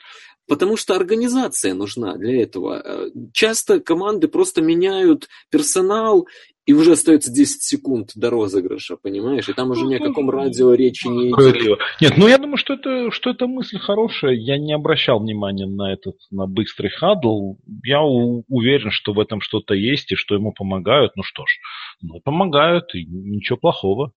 [0.47, 2.83] Потому что организация нужна для этого.
[2.85, 6.29] Э, часто команды просто меняют персонал,
[6.67, 9.49] и уже остается 10 секунд до розыгрыша, понимаешь?
[9.49, 11.79] И там уже ни о каком радио речи не идет.
[12.01, 14.33] Нет, ну я думаю, что это, что это мысль хорошая.
[14.33, 17.57] Я не обращал внимания на этот, на быстрый хадл.
[17.85, 21.13] Я у, уверен, что в этом что-то есть и что ему помогают.
[21.17, 21.59] Ну что ж,
[22.01, 24.13] ну помогают, и ничего плохого.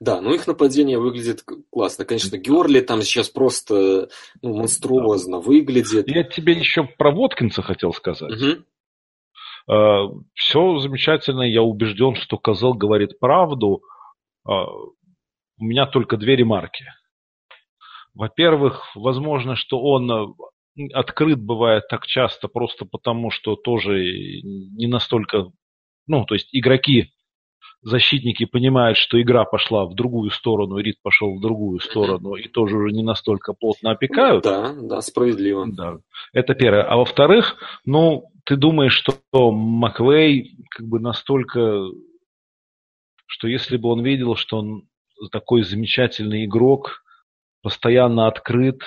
[0.00, 2.04] Да, ну их нападение выглядит классно.
[2.04, 4.08] Конечно, Георли там сейчас просто
[4.42, 6.08] ну, монструозно выглядит.
[6.08, 8.32] Я тебе еще про Воткинса хотел сказать.
[8.32, 8.64] Угу.
[9.70, 13.82] Э, Все замечательно, я убежден, что Козел говорит правду.
[14.48, 16.84] Э, у меня только две ремарки.
[18.14, 20.26] Во-первых, возможно, что он э,
[20.94, 25.50] открыт бывает так часто просто потому, что тоже не настолько,
[26.06, 27.10] ну, то есть игроки,
[27.82, 32.76] защитники понимают, что игра пошла в другую сторону, Рид пошел в другую сторону, и тоже
[32.76, 34.44] уже не настолько плотно опекают.
[34.44, 35.66] Да, да, справедливо.
[35.68, 35.98] Да.
[36.32, 36.82] Это первое.
[36.82, 41.88] А во-вторых, ну, ты думаешь, что Маквей как бы настолько,
[43.26, 44.88] что если бы он видел, что он
[45.32, 47.02] такой замечательный игрок,
[47.62, 48.82] постоянно открыт,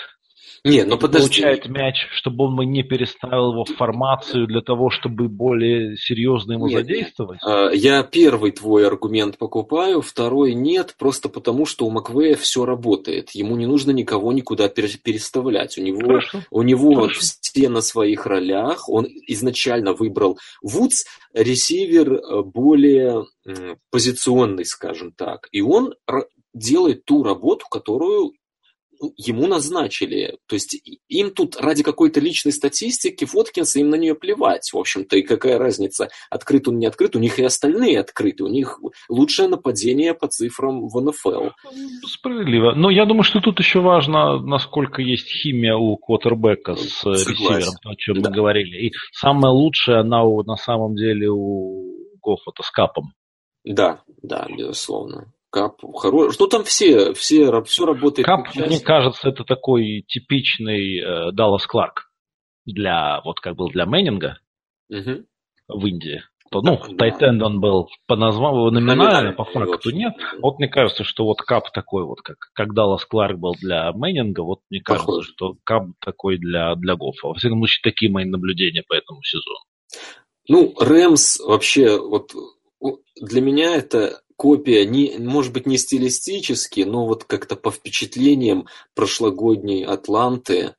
[0.64, 1.42] не, но подожди.
[1.42, 6.68] получает мяч, чтобы он не переставил его в формацию для того, чтобы более серьезно ему
[6.68, 7.40] нет, задействовать?
[7.46, 7.76] Нет.
[7.76, 13.32] Я первый твой аргумент покупаю, второй нет, просто потому что у Маквея все работает.
[13.32, 15.78] Ему не нужно никого никуда переставлять.
[15.78, 16.42] У него, Хорошо.
[16.52, 17.22] у него Хорошо.
[17.42, 18.90] все на своих ролях.
[18.90, 23.26] Он изначально выбрал Вудс, ресивер э, более
[23.90, 25.48] позиционный, скажем так.
[25.52, 25.96] И он
[26.54, 28.34] делает ту работу, которую
[29.18, 30.38] ему назначили.
[30.48, 30.76] То есть
[31.08, 34.70] им тут ради какой-то личной статистики Воткинса им на нее плевать.
[34.74, 37.16] В общем-то, и какая разница, открыт он, не открыт.
[37.16, 38.44] У них и остальные открыты.
[38.44, 38.80] У них
[39.10, 41.50] лучшее нападение по цифрам в НФЛ.
[42.06, 42.74] Справедливо.
[42.76, 47.32] Но я думаю, что тут еще важно, насколько есть химия у квотербека с Согласен.
[47.32, 48.30] ресивером, о чем да.
[48.30, 48.88] мы говорили.
[48.88, 53.14] И самое лучшее она на самом деле у Гоффа-то с Капом.
[53.64, 55.32] Да, да, безусловно.
[55.52, 56.36] Кап хорош.
[56.36, 58.26] Что там все, все, все работает.
[58.26, 62.12] Кап, мне кажется, это такой типичный э, Даллас Кларк
[62.66, 64.38] для, вот как был для Мэннинга
[64.90, 65.26] угу.
[65.68, 66.22] в Индии.
[66.52, 70.14] То, ну, да, Тайтенд он был по названию номинально, по факту нет.
[70.42, 74.42] Вот мне кажется, что вот Кап такой вот, как, как Даллас Кларк был для Мэннинга,
[74.42, 77.28] вот мне кажется, что Кап такой для, для Гоффа.
[77.28, 79.60] Во всяком случае, такие мои наблюдения по этому сезону.
[80.48, 82.32] Ну, Рэмс вообще, вот
[83.22, 89.84] для меня это копия, не, может быть, не стилистически, но вот как-то по впечатлениям прошлогодней
[89.84, 90.76] Атланты,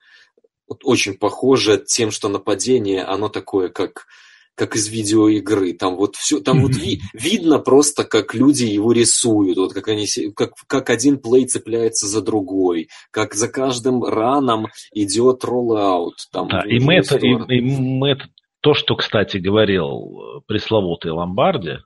[0.67, 4.07] вот очень похоже тем, что нападение, оно такое, как,
[4.55, 5.75] как из видеоигры.
[5.75, 10.07] Там вот все, там вот ви, видно просто, как люди его рисуют, вот как они,
[10.35, 16.15] как, как один плей цепляется за другой, как за каждым раном идет роллаут.
[16.33, 18.25] Там, да, и мы, это, и, и мы это
[18.63, 21.81] то, что, кстати, говорил пресловутый Ломбарди,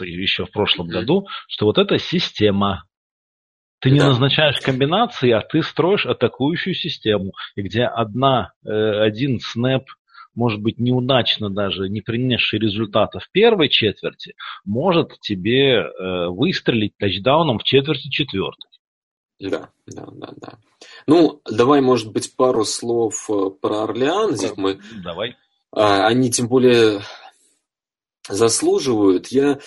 [0.00, 2.84] еще в прошлом году, что вот эта система.
[3.80, 4.08] Ты не да.
[4.08, 9.84] назначаешь комбинации, а ты строишь атакующую систему, и где одна, э, один снэп,
[10.34, 14.34] может быть, неудачно даже, не принесший результата в первой четверти,
[14.64, 18.70] может тебе э, выстрелить тачдауном в четверти четвертой.
[19.40, 20.58] Да, да, да, да.
[21.06, 24.36] Ну, давай, может быть, пару слов э, про Орлеан.
[24.36, 24.78] Здесь мы...
[25.02, 25.36] Давай.
[25.72, 27.00] А, они тем более
[28.30, 29.28] заслуживают.
[29.28, 29.60] Я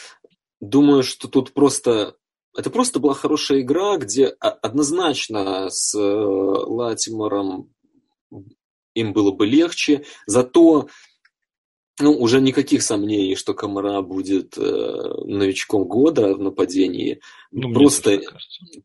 [0.60, 2.16] думаю, что тут просто
[2.56, 7.74] это просто была хорошая игра, где однозначно с э, Латимором
[8.94, 10.88] им было бы легче, зато
[12.00, 14.62] ну, уже никаких сомнений, что Камара будет э,
[15.26, 17.22] новичком года в нападении.
[17.52, 18.20] Ну, просто,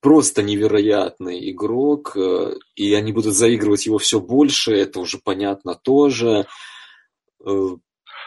[0.01, 6.47] просто невероятный игрок, э, и они будут заигрывать его все больше, это уже понятно тоже.
[7.45, 7.69] Э,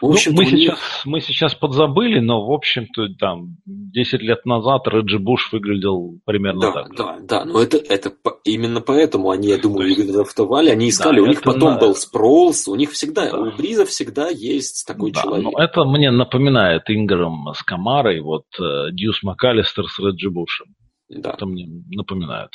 [0.02, 0.50] ну, мы, них...
[0.50, 6.62] сейчас, мы сейчас подзабыли, но, в общем-то, там, 10 лет назад Реджи Буш выглядел примерно
[6.62, 6.96] да, так.
[6.96, 8.12] Да, да, но это, это
[8.44, 10.12] именно поэтому они, я думаю, есть...
[10.12, 11.80] драфтовали, они искали, да, у них потом на...
[11.80, 13.38] был Спролс, у них всегда, да.
[13.38, 15.52] у Бриза всегда есть такой да, человек.
[15.52, 20.68] Но это мне напоминает Инграм с Камарой, вот э, Дьюс МакАлистер с Реджи Бушем.
[21.10, 21.32] Да.
[21.32, 22.52] Это мне напоминает.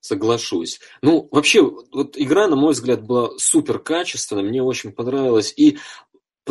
[0.00, 0.80] Соглашусь.
[1.02, 5.52] Ну, вообще, вот игра, на мой взгляд, была супер качественная, мне очень понравилась.
[5.56, 5.78] И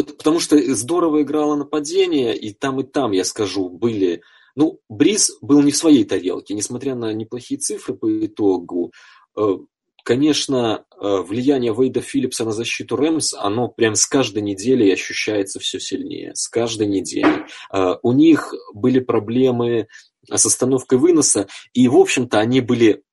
[0.04, 4.22] потому что здорово играло нападение, и там, и там, я скажу, были...
[4.56, 8.92] Ну, Бриз был не в своей тарелке, несмотря на неплохие цифры по итогу.
[9.38, 9.58] Э,
[10.04, 15.80] конечно, э, влияние Вейда Филлипса на защиту Рэмс, оно прям с каждой недели ощущается все
[15.80, 16.34] сильнее.
[16.34, 17.46] С каждой недели.
[17.72, 19.88] Э, у них были проблемы
[20.30, 23.04] с остановкой выноса, и, в общем-то, они были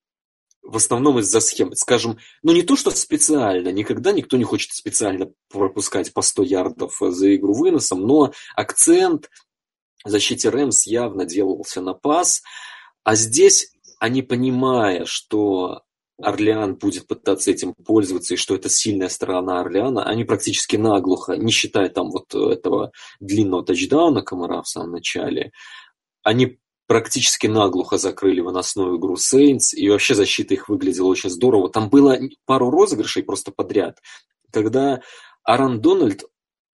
[0.64, 1.74] в основном из-за схем.
[1.74, 6.96] Скажем, ну не то, что специально, никогда никто не хочет специально пропускать по 100 ярдов
[7.00, 9.30] за игру выносом, но акцент
[10.04, 12.42] в защите Рэмс явно делался на пас.
[13.04, 15.82] А здесь они, понимая, что
[16.20, 21.52] Орлеан будет пытаться этим пользоваться, и что это сильная сторона Орлеана, они практически наглухо, не
[21.52, 25.52] считая там вот этого длинного тачдауна Комара в самом начале,
[26.22, 31.70] они практически наглухо закрыли выносную игру Сейнс, и вообще защита их выглядела очень здорово.
[31.70, 33.98] Там было пару розыгрышей просто подряд,
[34.52, 35.00] когда
[35.42, 36.24] Аран Дональд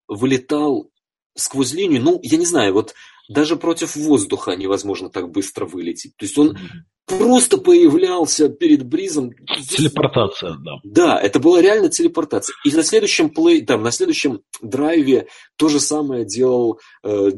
[0.08, 0.90] вылетал
[1.36, 2.94] сквозь линию, ну, я не знаю, вот
[3.28, 6.16] даже против воздуха невозможно так быстро вылететь.
[6.16, 7.18] То есть он mm-hmm.
[7.18, 9.32] просто появлялся перед Бризом.
[9.68, 10.72] Телепортация, да.
[10.82, 12.54] Да, это была реально телепортация.
[12.64, 17.30] И на следующем плей, там, на следующем драйве то же самое делал э,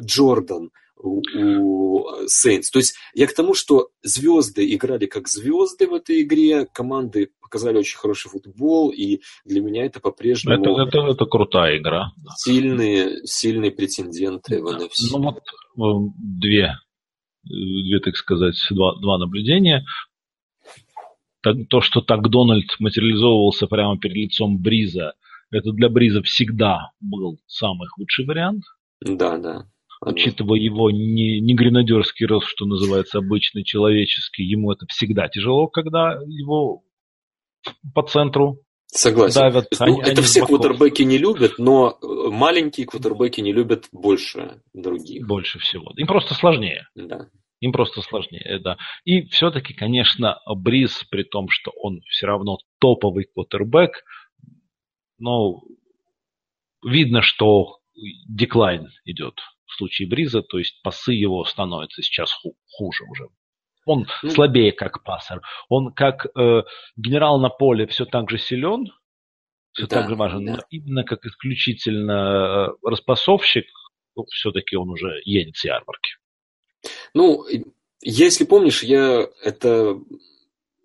[0.00, 0.70] Джордан
[1.00, 2.70] у, у Saints.
[2.72, 7.78] То есть я к тому, что звезды играли как звезды в этой игре, команды показали
[7.78, 10.60] очень хороший футбол, и для меня это по-прежнему...
[10.60, 12.12] Это, это, это крутая игра.
[12.36, 15.10] Сильные, сильные претенденты в NFC.
[15.12, 15.34] Ну
[15.76, 16.76] вот две,
[17.44, 19.84] две так сказать, два, два наблюдения.
[21.70, 25.14] То, что так Дональд материализовывался прямо перед лицом Бриза,
[25.50, 28.64] это для Бриза всегда был самый худший вариант.
[29.00, 29.64] Да, да
[30.00, 36.18] учитывая его не, не гренадерский рост, что называется, обычный человеческий, ему это всегда тяжело, когда
[36.26, 36.82] его
[37.94, 39.40] по центру Согласен.
[39.40, 43.86] Давят, ну, они, это они все квотербеки не любят, но э, маленькие квотербеки не любят
[43.92, 45.26] больше других.
[45.26, 45.92] Больше всего.
[45.96, 46.88] Им просто сложнее.
[46.94, 47.28] Да.
[47.60, 48.78] Им просто сложнее, да.
[49.04, 54.04] И все-таки, конечно, Бриз, при том, что он все равно топовый квотербек,
[55.18, 55.60] но
[56.82, 57.78] видно, что
[58.26, 59.34] деклайн идет
[59.68, 62.32] в случае Бриза, то есть пасы его становятся сейчас
[62.70, 63.28] хуже уже.
[63.84, 65.40] Он ну, слабее как пассер.
[65.68, 66.62] Он как э,
[66.96, 68.92] генерал на поле все так же силен,
[69.72, 70.52] все да, так же важен, да.
[70.52, 73.66] но именно как исключительно э, распасовщик,
[74.16, 76.16] ну, все-таки он уже едет с ярмарки.
[77.14, 77.46] Ну,
[78.00, 79.98] если помнишь, я это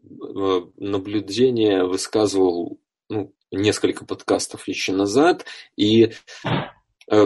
[0.04, 2.80] э, наблюдение высказывал
[3.10, 6.12] ну, несколько подкастов еще назад, и
[7.12, 7.26] э,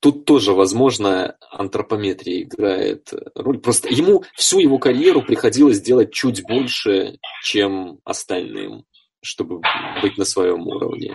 [0.00, 3.58] тут тоже, возможно, антропометрия играет роль.
[3.58, 8.84] Просто ему всю его карьеру приходилось делать чуть больше, чем остальным,
[9.22, 9.60] чтобы
[10.02, 11.14] быть на своем уровне.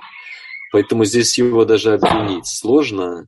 [0.71, 3.27] Поэтому здесь его даже обвинить сложно.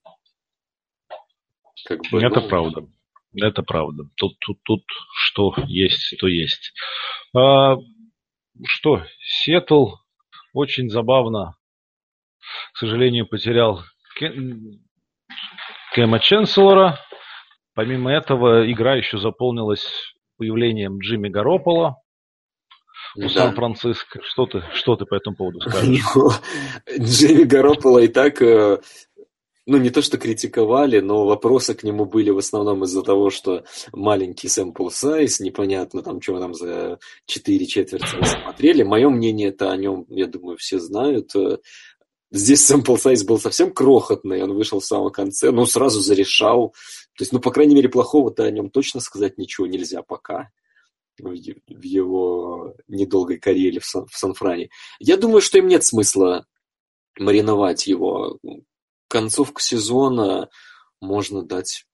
[1.86, 2.50] Как бы, Это ну...
[2.50, 2.88] правда.
[3.36, 4.04] Это правда.
[4.16, 4.84] Тут, тут, тут
[5.14, 6.74] что есть, то есть.
[7.36, 7.78] А,
[8.66, 9.94] что, Сетл
[10.54, 11.56] очень забавно,
[12.74, 13.84] к сожалению, потерял
[15.98, 17.00] Кэма Ченселора.
[17.74, 21.96] Помимо этого, игра еще заполнилась появлением Джимми Гаропола
[23.16, 23.30] у да.
[23.30, 24.20] Сан-Франциско.
[24.22, 26.06] Что ты, что ты по этому поводу скажешь?
[26.16, 26.30] Ну,
[27.00, 28.80] Джимми Гаропола и так, э,
[29.66, 33.64] ну, не то что критиковали, но вопросы к нему были в основном из-за того, что
[33.92, 38.84] маленький sample size, непонятно там, чего там за четыре четверти мы смотрели.
[38.84, 41.32] Мое мнение это о нем, я думаю, все знают.
[42.30, 46.72] Здесь sample size был совсем крохотный, он вышел в самом конце, ну, сразу зарешал.
[47.16, 50.50] То есть, ну, по крайней мере, плохого-то о нем точно сказать ничего нельзя пока
[51.20, 51.34] в
[51.82, 54.70] его недолгой карьере в Сан-Фране.
[55.00, 56.46] Я думаю, что им нет смысла
[57.18, 58.40] мариновать его.
[59.08, 60.50] Концовку сезона
[61.02, 61.86] можно дать,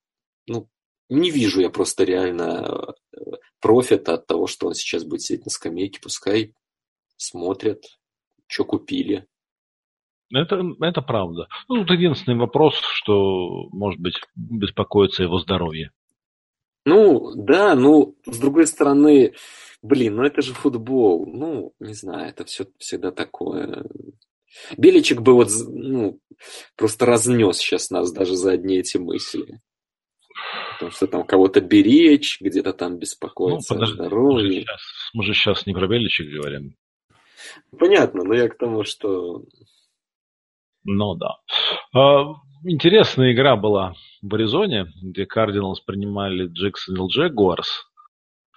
[0.46, 0.68] ну,
[1.08, 3.18] не вижу я просто реально э,
[3.60, 6.00] профита от того, что он сейчас будет сидеть на скамейке.
[6.00, 6.54] Пускай
[7.16, 7.84] смотрят,
[8.46, 9.26] что купили.
[10.32, 11.48] Это, это правда.
[11.68, 15.90] Ну, тут единственный вопрос, что, может быть, беспокоится его здоровье.
[16.84, 19.34] Ну, да, ну, с другой стороны,
[19.82, 21.26] блин, ну это же футбол.
[21.26, 23.84] Ну, не знаю, это все всегда такое.
[24.76, 26.18] Беличек бы вот, ну,
[26.76, 29.60] просто разнес сейчас нас даже за одни эти мысли.
[30.74, 34.48] Потому что там кого-то беречь, где-то там беспокоиться ну, подожди, о здоровье.
[34.48, 34.80] Мы же, сейчас,
[35.14, 36.76] мы же сейчас не про Беличек говорим.
[37.78, 39.44] Понятно, но я к тому, что
[40.84, 41.36] ну да.
[41.94, 47.84] А, интересная игра была в Аризоне, где Кардиналс принимали Джексонвилл Джегуарс.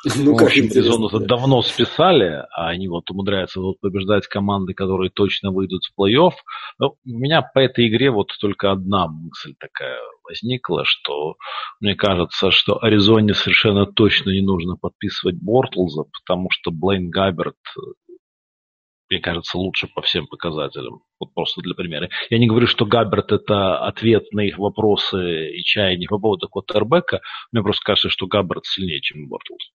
[0.16, 5.52] Ну, в общем, Аризону давно списали, а они вот умудряются вот побеждать команды, которые точно
[5.52, 6.34] выйдут в плей-офф.
[6.78, 11.36] Но у меня по этой игре вот только одна мысль такая возникла, что
[11.80, 17.56] мне кажется, что Аризоне совершенно точно не нужно подписывать Бортлза, потому что Блейн Габерт
[19.10, 21.02] мне кажется, лучше по всем показателям.
[21.20, 22.10] Вот просто для примера.
[22.30, 27.22] Я не говорю, что Габберт это ответ на их вопросы и чаяния по поводу Коттербека.
[27.52, 29.72] Мне просто кажется, что Габберт сильнее, чем Бортлс.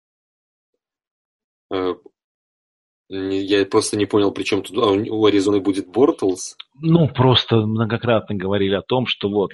[3.09, 6.57] Я просто не понял, при чем тут а у Аризоны будет Бортлс.
[6.80, 9.53] Ну, просто многократно говорили о том, что вот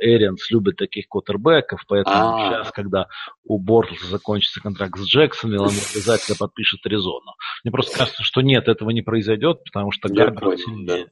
[0.00, 2.50] Эрианс любит таких квотербеков, поэтому А-а-а.
[2.50, 3.06] сейчас, когда
[3.44, 7.34] у Бортлса закончится контракт с Джексоном, он обязательно подпишет Аризону.
[7.62, 11.10] Мне просто кажется, что нет, этого не произойдет, потому что Гарбер сильнее.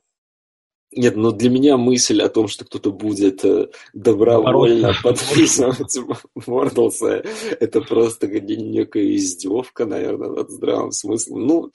[0.91, 5.99] Нет, но для меня мысль о том, что кто-то будет э, добровольно подписывать
[6.47, 7.25] Бортлса,
[7.61, 11.47] это просто некая издевка, наверное, над здравым смыслом.
[11.47, 11.71] Ну,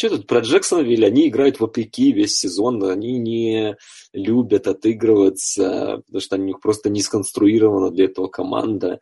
[0.00, 1.04] что тут про Джексонвилл?
[1.04, 3.76] Они играют вопреки весь сезон, они не
[4.12, 9.00] любят отыгрываться, потому что у них просто не сконструирована для этого команда.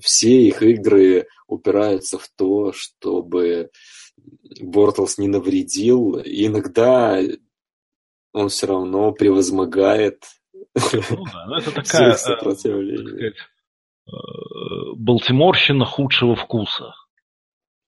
[0.00, 3.70] Все их игры упираются в то, чтобы
[4.60, 6.16] Бортлс не навредил.
[6.18, 7.18] И иногда
[8.32, 10.24] он все равно превозмогает
[10.74, 13.34] ну, да, ну, это такая, сопротивление.
[14.06, 14.12] Э,
[14.96, 16.94] Балтиморщина худшего вкуса.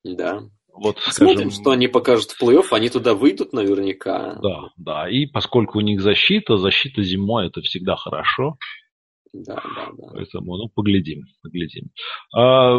[0.05, 0.43] Да.
[0.73, 4.35] Вот, скажем, что они покажут в плей-офф, они туда выйдут наверняка.
[4.43, 8.57] Да, да, и поскольку у них защита, защита зимой это всегда хорошо.
[9.33, 10.09] Да, да, да.
[10.13, 11.91] Поэтому, ну, поглядим, поглядим.
[12.37, 12.77] А,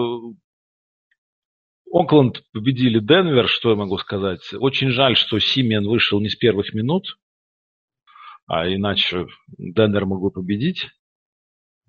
[1.90, 4.42] Окленд победили Денвер, что я могу сказать.
[4.54, 7.18] Очень жаль, что Симен вышел не с первых минут
[8.48, 9.28] а иначе
[9.58, 10.88] Денвер могу победить.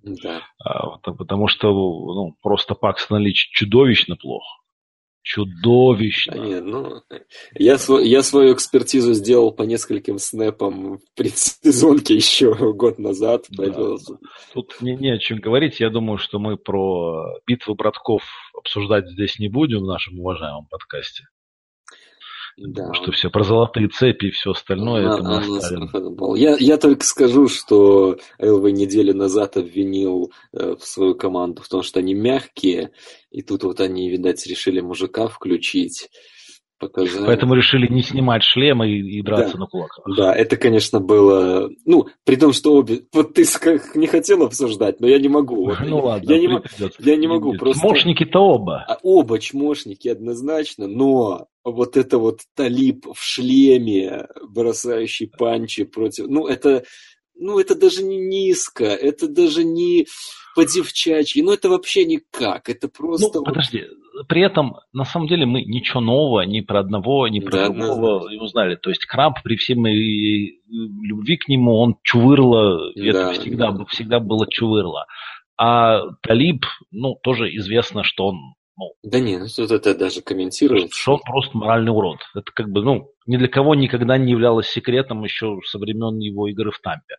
[0.02, 0.42] Да.
[0.58, 4.46] А, потому что ну, просто Пакс наличие чудовищно плохо.
[5.22, 6.34] чудовищно.
[6.34, 7.02] А нет, ну,
[7.54, 13.46] я, свой, я свою экспертизу сделал по нескольким снэпам в предсезонке еще год назад.
[13.50, 13.96] Да.
[14.54, 15.80] Тут не, не о чем говорить.
[15.80, 18.22] Я думаю, что мы про битву братков
[18.56, 21.24] обсуждать здесь не будем в нашем уважаемом подкасте.
[22.58, 22.94] Да.
[22.94, 26.34] что все про золотые цепи и все остальное, а, это мы оставим.
[26.36, 31.98] Я, я только скажу, что ЛВ неделю назад обвинил э, свою команду в том, что
[31.98, 32.92] они мягкие,
[33.30, 36.08] и тут вот они, видать, решили мужика включить
[36.78, 37.26] показали.
[37.26, 39.60] Поэтому решили не снимать шлемы и, и драться да.
[39.60, 40.04] на кулаках.
[40.16, 41.70] Да, это, конечно, было...
[41.84, 43.02] Ну, при том, что обе...
[43.12, 45.72] Вот ты как не хотел обсуждать, но я не могу.
[45.84, 46.62] Ну ладно, я не,
[46.98, 47.54] я не могу.
[47.54, 47.80] Просто...
[47.80, 48.84] Чмошники-то оба.
[48.88, 56.26] А, оба чмошники однозначно, но вот это вот талип в шлеме, бросающий панчи против...
[56.28, 56.84] Ну, это...
[57.38, 60.06] Ну, это даже не низко, это даже не
[60.54, 63.38] по-девчачьи, ну, это вообще никак, это просто...
[63.38, 63.84] Ну, подожди,
[64.28, 68.28] при этом, на самом деле, мы ничего нового ни про одного, ни про да, другого
[68.30, 68.76] не узнали.
[68.76, 73.84] То есть Краб при всей моей любви к нему, он чувырло, да, это всегда, да.
[73.86, 75.06] всегда было чувырло.
[75.58, 80.92] А Талиб, ну, тоже известно, что он ну, да не, ну тут это даже комментирует.
[80.92, 82.18] Что он просто моральный урод.
[82.34, 86.46] Это как бы, ну, ни для кого никогда не являлось секретом еще со времен его
[86.48, 87.16] игры в Тампе.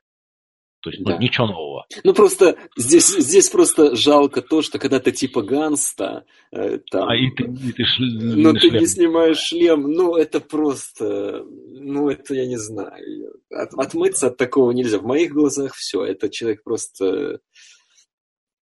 [0.87, 1.17] То есть, ну, да.
[1.17, 1.85] ничего нового.
[2.05, 6.23] Ну, просто здесь, здесь просто жалко то, что когда ты типа Ганста,
[6.53, 8.01] э, там, а и ты, и ты ш...
[8.01, 8.79] но ты шлем.
[8.79, 13.33] не снимаешь шлем, ну, это просто, ну, это я не знаю.
[13.49, 14.99] От, отмыться от такого нельзя.
[14.99, 17.41] В моих глазах все, это человек просто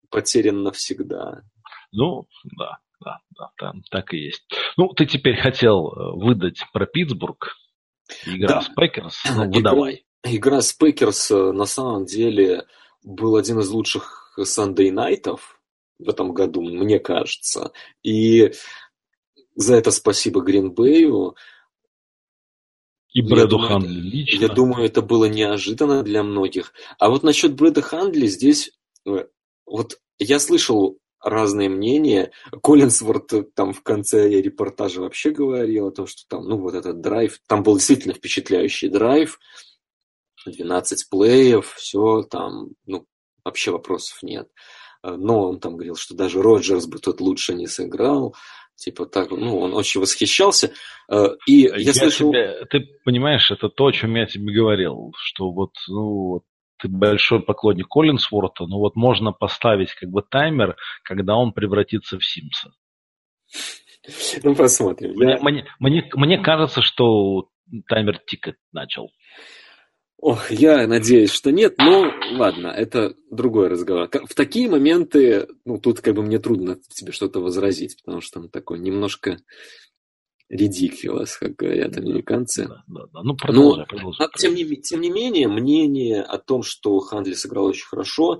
[0.10, 1.44] потерян навсегда.
[1.92, 2.26] Ну,
[2.58, 4.48] да, да, да, да, так и есть.
[4.78, 7.56] Ну, ты теперь хотел э, выдать про Питтсбург.
[8.26, 8.62] Игра да.
[8.62, 9.24] с Packers.
[9.36, 10.06] Ну, выдавай.
[10.26, 12.66] Игра с Packers на самом деле
[13.04, 15.62] был один из лучших Sunday night ов
[16.00, 17.72] в этом году, мне кажется.
[18.04, 18.52] И
[19.56, 21.36] за это спасибо Гринбею.
[23.14, 24.42] И Бретту я Хандли думаю, лично.
[24.42, 26.74] Я думаю, это было неожиданно для многих.
[27.00, 28.72] А вот насчет Брэда Хандли здесь...
[29.08, 29.26] Э,
[29.66, 32.32] вот я слышал разные мнения.
[32.62, 37.40] Коллинсворт там в конце репортажа вообще говорил о том, что там, ну, вот этот драйв,
[37.48, 39.40] там был действительно впечатляющий драйв,
[40.52, 43.06] 12 плеев, все там, ну,
[43.44, 44.48] вообще вопросов нет.
[45.04, 48.36] Э, но он там говорил, что даже Роджерс бы тут лучше не сыграл.
[48.76, 50.74] Типа так, ну, он очень восхищался.
[51.10, 52.32] Э, и я, я слышал...
[52.32, 56.44] Тебе, ты понимаешь, это то, о чем я тебе говорил, что вот, ну,
[56.80, 62.26] ты большой поклонник Коллинсворта, но вот можно поставить как бы таймер, когда он превратится в
[62.26, 62.72] Симса.
[64.44, 65.14] Ну, посмотрим.
[65.16, 65.40] Мне, я...
[65.42, 67.50] мне, мне, мне кажется, что
[67.88, 69.10] таймер тикать начал.
[70.26, 74.10] Ох, я надеюсь, что нет, но ладно, это другой разговор.
[74.28, 78.50] В такие моменты, ну, тут как бы мне трудно тебе что-то возразить, потому что он
[78.50, 79.38] такой немножко
[80.52, 82.68] ridiculous, как говорят американцы.
[82.68, 83.22] Да, да, да.
[83.22, 84.28] Ну, продолжай, но, продолжай.
[84.40, 88.40] Тем, не, тем не менее, мнение о том, что Хандли сыграл очень хорошо,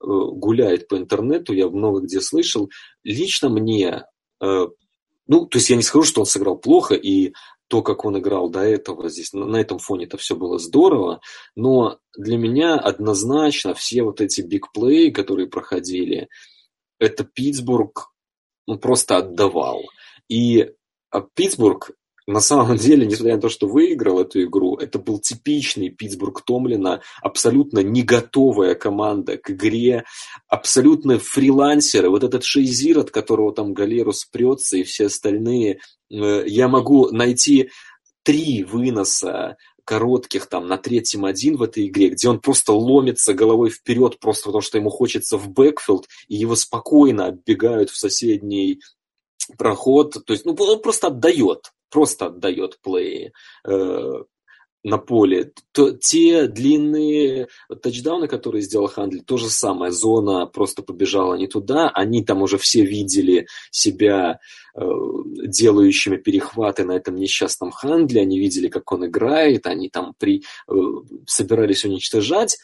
[0.00, 2.70] гуляет по интернету, я много где слышал.
[3.04, 4.04] Лично мне
[4.40, 4.66] э,
[5.28, 7.32] ну, то есть я не скажу, что он сыграл плохо, и
[7.68, 11.20] то, как он играл до этого, здесь на этом фоне это все было здорово,
[11.54, 16.28] но для меня однозначно все вот эти бигплеи, которые проходили,
[16.98, 18.12] это Питтсбург
[18.66, 19.82] ну, просто отдавал.
[20.28, 20.72] И
[21.10, 21.92] а Питтсбург
[22.26, 27.00] на самом деле, несмотря на то, что выиграл эту игру, это был типичный Питтсбург Томлина,
[27.22, 30.04] абсолютно не готовая команда к игре,
[30.48, 32.10] абсолютно фрилансеры.
[32.10, 35.78] Вот этот Шейзир, от которого там галерка прется и все остальные,
[36.10, 37.70] э, я могу найти
[38.24, 43.70] три выноса коротких там на третьем один в этой игре, где он просто ломится головой
[43.70, 48.80] вперед просто потому, что ему хочется в backfield, и его спокойно оббегают в соседний
[49.56, 50.16] проход.
[50.26, 53.32] То есть, ну, он просто отдает просто отдает плей
[53.66, 54.12] э,
[54.86, 55.52] на поле.
[55.72, 57.48] То, те длинные
[57.82, 59.90] тачдауны, которые сделал Хандли, то же самое.
[59.90, 61.90] Зона просто побежала не туда.
[61.90, 64.38] Они там уже все видели себя
[64.76, 64.80] э,
[65.44, 68.22] делающими перехваты на этом несчастном Хандле.
[68.22, 69.66] Они видели, как он играет.
[69.66, 70.72] Они там при, э,
[71.26, 72.58] собирались уничтожать.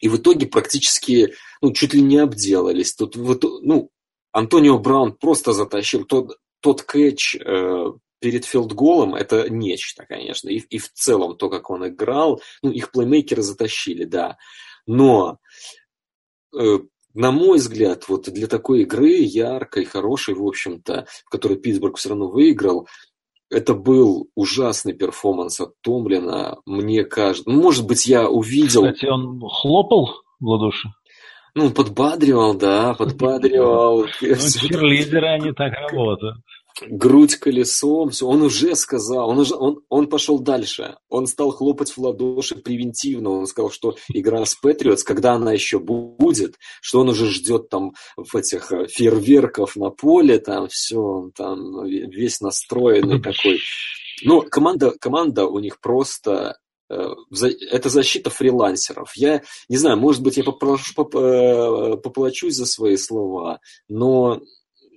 [0.00, 2.94] И в итоге практически ну, чуть ли не обделались.
[2.94, 3.90] Тут, вот, ну,
[4.32, 7.92] Антонио Браун просто затащил тот, тот catch э,
[8.24, 10.48] перед field goal ом это нечто, конечно.
[10.48, 14.38] И, и в целом то, как он играл, ну, их плеймейкеры затащили, да.
[14.86, 15.36] Но,
[16.58, 16.78] э,
[17.12, 22.08] на мой взгляд, вот для такой игры, яркой, хорошей, в общем-то, в которой Питтсбург все
[22.08, 22.88] равно выиграл,
[23.50, 27.50] это был ужасный перформанс от Томлина, мне кажется.
[27.50, 28.86] Ну, может быть, я увидел...
[28.86, 30.88] Кстати, он хлопал в ладоши?
[31.54, 34.06] Ну, подбадривал, да, подбадривал.
[34.22, 36.38] Ну, черлидеры, они так работают.
[36.82, 41.90] Грудь колесом, все, он уже сказал, он, уже, он, он пошел дальше, он стал хлопать
[41.90, 47.08] в ладоши превентивно, он сказал, что игра с Патриотс, когда она еще будет, что он
[47.08, 53.20] уже ждет там в этих э, фейерверков на поле, там все, он там весь настроенный
[53.20, 53.60] такой.
[54.22, 56.58] Ну, команда, команда у них просто
[56.88, 57.08] э,
[57.70, 59.12] это защита фрилансеров.
[59.16, 64.40] Я не знаю, может быть, я попрошу, э, поплачусь за свои слова, но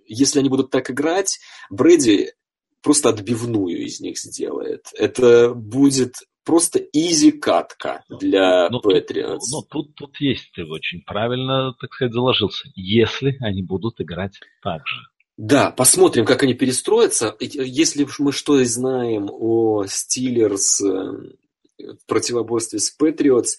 [0.08, 1.40] если они будут так играть,
[1.70, 2.34] Брэди
[2.82, 4.88] просто отбивную из них сделает.
[4.94, 9.52] Это будет просто изи катка для ну, Патриотс.
[9.52, 12.70] Ну, тут, тут есть, ты очень правильно, так сказать, заложился.
[12.76, 15.02] Если они будут играть так же.
[15.36, 17.36] Да, посмотрим, как они перестроятся.
[17.40, 21.12] Если мы что знаем о Стиллерс э,
[21.78, 23.58] в противоборстве с Патриотс,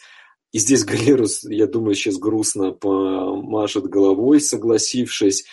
[0.51, 5.45] и здесь Галерус, я думаю, сейчас грустно помашет головой, согласившись,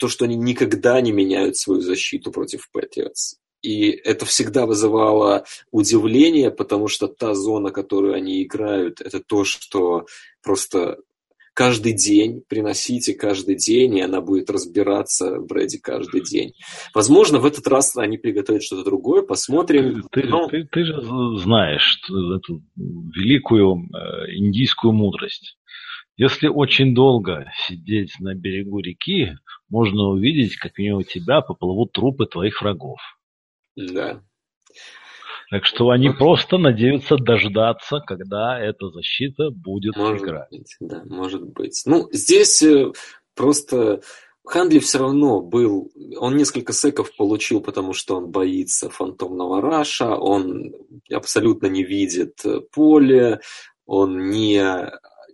[0.00, 3.36] то, что они никогда не меняют свою защиту против Патриотс.
[3.62, 10.06] И это всегда вызывало удивление, потому что та зона, которую они играют, это то, что
[10.42, 10.96] просто
[11.52, 16.54] каждый день приносите каждый день, и она будет разбираться в Брэди каждый день.
[16.94, 20.04] Возможно, в этот раз они приготовят что-то другое, посмотрим.
[20.10, 20.48] Ты, но...
[20.48, 20.94] ты, ты же
[21.36, 22.62] знаешь эту
[23.14, 25.58] великую э, индийскую мудрость.
[26.20, 29.38] Если очень долго сидеть на берегу реки,
[29.70, 32.98] можно увидеть, как мимо тебя поплывут трупы твоих врагов.
[33.74, 34.20] Да.
[35.48, 40.50] Так что они просто надеются дождаться, когда эта защита будет может играть.
[40.50, 41.80] Быть, да, может быть.
[41.86, 42.92] Ну, здесь э,
[43.34, 44.02] просто
[44.44, 50.74] Хандли все равно был, он несколько секов получил, потому что он боится фантомного раша, он
[51.10, 53.40] абсолютно не видит э, поле,
[53.86, 54.90] он не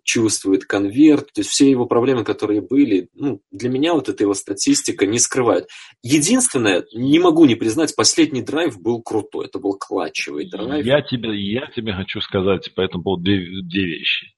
[0.07, 4.35] чувствует конверт, то есть все его проблемы, которые были, ну, для меня вот эта его
[4.35, 5.69] статистика не скрывает.
[6.03, 10.87] Единственное, не могу не признать, последний драйв был крутой, это был клатчевый драйв.
[10.87, 14.29] Я тебе, я тебе хочу сказать по этому поводу две, две вещи.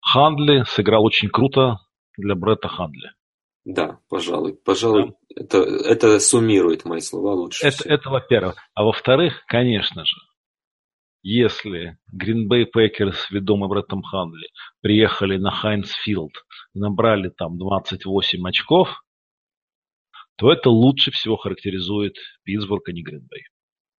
[0.00, 1.78] Хандли сыграл очень круто
[2.16, 3.12] для Бретта Хандли.
[3.64, 4.54] Да, пожалуй.
[4.64, 5.42] Пожалуй, да.
[5.42, 7.66] Это, это суммирует мои слова лучше.
[7.66, 7.94] Это, всего.
[7.94, 8.56] это во-первых.
[8.74, 10.16] А во-вторых, конечно же,
[11.22, 14.48] если Green Bay Packers, ведомый Бреттом Ханли,
[14.80, 16.32] приехали на Хайнсфилд
[16.74, 18.88] и набрали там 28 очков,
[20.36, 23.42] то это лучше всего характеризует Питтсбург, а не Green Bay.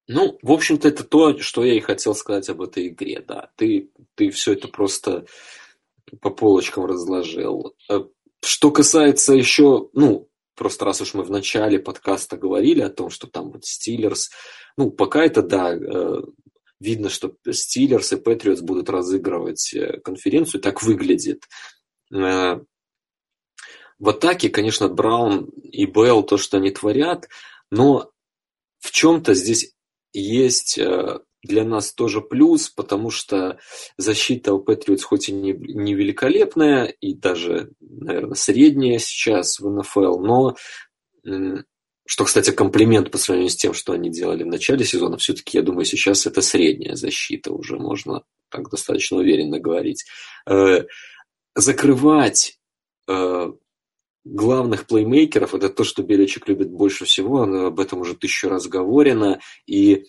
[0.07, 3.51] Ну, в общем-то, это то, что я и хотел сказать об этой игре, да.
[3.55, 5.25] Ты, ты все это просто
[6.21, 7.75] по полочкам разложил.
[7.91, 7.99] Э,
[8.43, 13.27] что касается еще, ну, просто раз уж мы в начале подкаста говорили о том, что
[13.27, 14.31] там вот Стиллерс,
[14.77, 16.21] ну, пока это, да, э,
[16.79, 21.43] видно, что Стиллерс и Патриотс будут разыгрывать э, конференцию, так выглядит.
[22.13, 22.59] Э,
[23.99, 27.27] в атаке, конечно, Браун и Белл то, что они творят,
[27.69, 28.11] но
[28.79, 29.73] в чем-то здесь
[30.13, 33.59] есть э, для нас тоже плюс, потому что
[33.97, 40.19] защита у Патриотс хоть и не, не великолепная, и даже, наверное, средняя сейчас в НФЛ,
[40.19, 40.55] но
[42.09, 45.17] что, кстати, комплимент по сравнению с тем, что они делали в начале сезона.
[45.17, 50.05] Все-таки, я думаю, сейчас это средняя защита, уже можно так достаточно уверенно говорить.
[50.47, 50.85] Э,
[51.53, 52.57] закрывать
[53.07, 53.51] э,
[54.25, 59.39] главных плеймейкеров, это то, что Беличек любит больше всего, об этом уже тысячу раз говорено,
[59.67, 60.05] и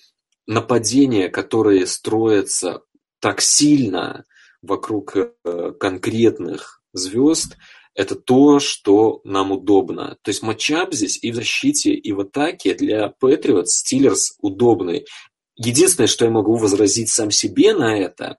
[0.47, 2.81] нападения, которые строятся
[3.19, 4.25] так сильно
[4.63, 7.59] вокруг э, конкретных звезд,
[7.95, 10.17] это то, что нам удобно.
[10.23, 15.07] То есть матчап здесь и в защите, и в атаке для Patriots Steelers удобный.
[15.57, 18.39] Единственное, что я могу возразить сам себе на это,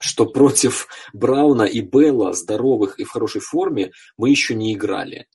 [0.00, 5.26] что против Брауна и Белла, здоровых и в хорошей форме, мы еще не играли.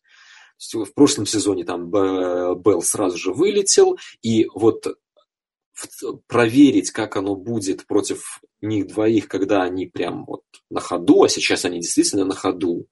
[0.74, 4.88] В прошлом сезоне там Белл сразу же вылетел, и вот
[6.28, 11.66] проверить, как оно будет против них двоих, когда они прям вот на ходу, а сейчас
[11.66, 12.88] они действительно на ходу,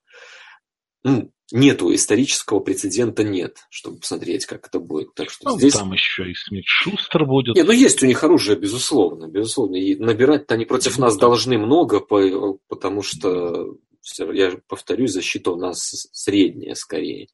[1.05, 5.13] ну, нету исторического прецедента нет, чтобы посмотреть, как это будет.
[5.13, 5.73] Так что ну, здесь...
[5.73, 7.55] Там еще и Смит Шустер будет.
[7.55, 9.75] Нет, ну есть у них оружие, безусловно, безусловно.
[9.75, 13.77] И набирать-то они против нас должны много, потому что,
[14.17, 17.27] я повторюсь, защита у нас средняя скорее.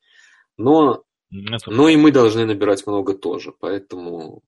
[0.58, 1.72] Но, это...
[1.72, 4.44] но и мы должны набирать много тоже, поэтому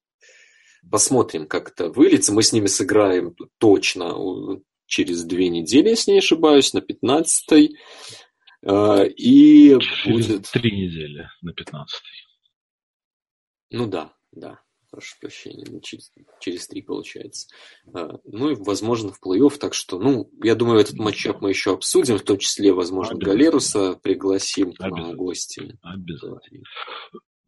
[0.91, 2.33] посмотрим, как это выльется.
[2.33, 7.77] Мы с ними сыграем точно через две недели, если не ошибаюсь, на 15-й.
[8.65, 10.52] А, и Через будет...
[10.52, 12.02] три недели на 15
[13.72, 14.60] Ну да, да.
[14.90, 17.48] Прошу прощения, ну, через, через три получается.
[17.95, 21.73] А, ну и, возможно, в плей-офф, так что, ну, я думаю, этот матчап мы еще
[21.73, 25.77] обсудим, в том числе, возможно, Галеруса пригласим к нам в гости.
[25.81, 26.64] Обязательно.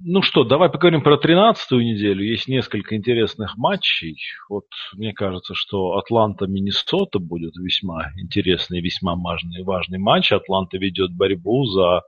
[0.04, 2.24] Ну что, давай поговорим про тринадцатую неделю.
[2.24, 4.18] Есть несколько интересных матчей.
[4.50, 10.34] Вот мне кажется, что Атланта-Миннесота будет весьма интересный, весьма важный, важный матч.
[10.34, 12.02] Атланта ведет борьбу за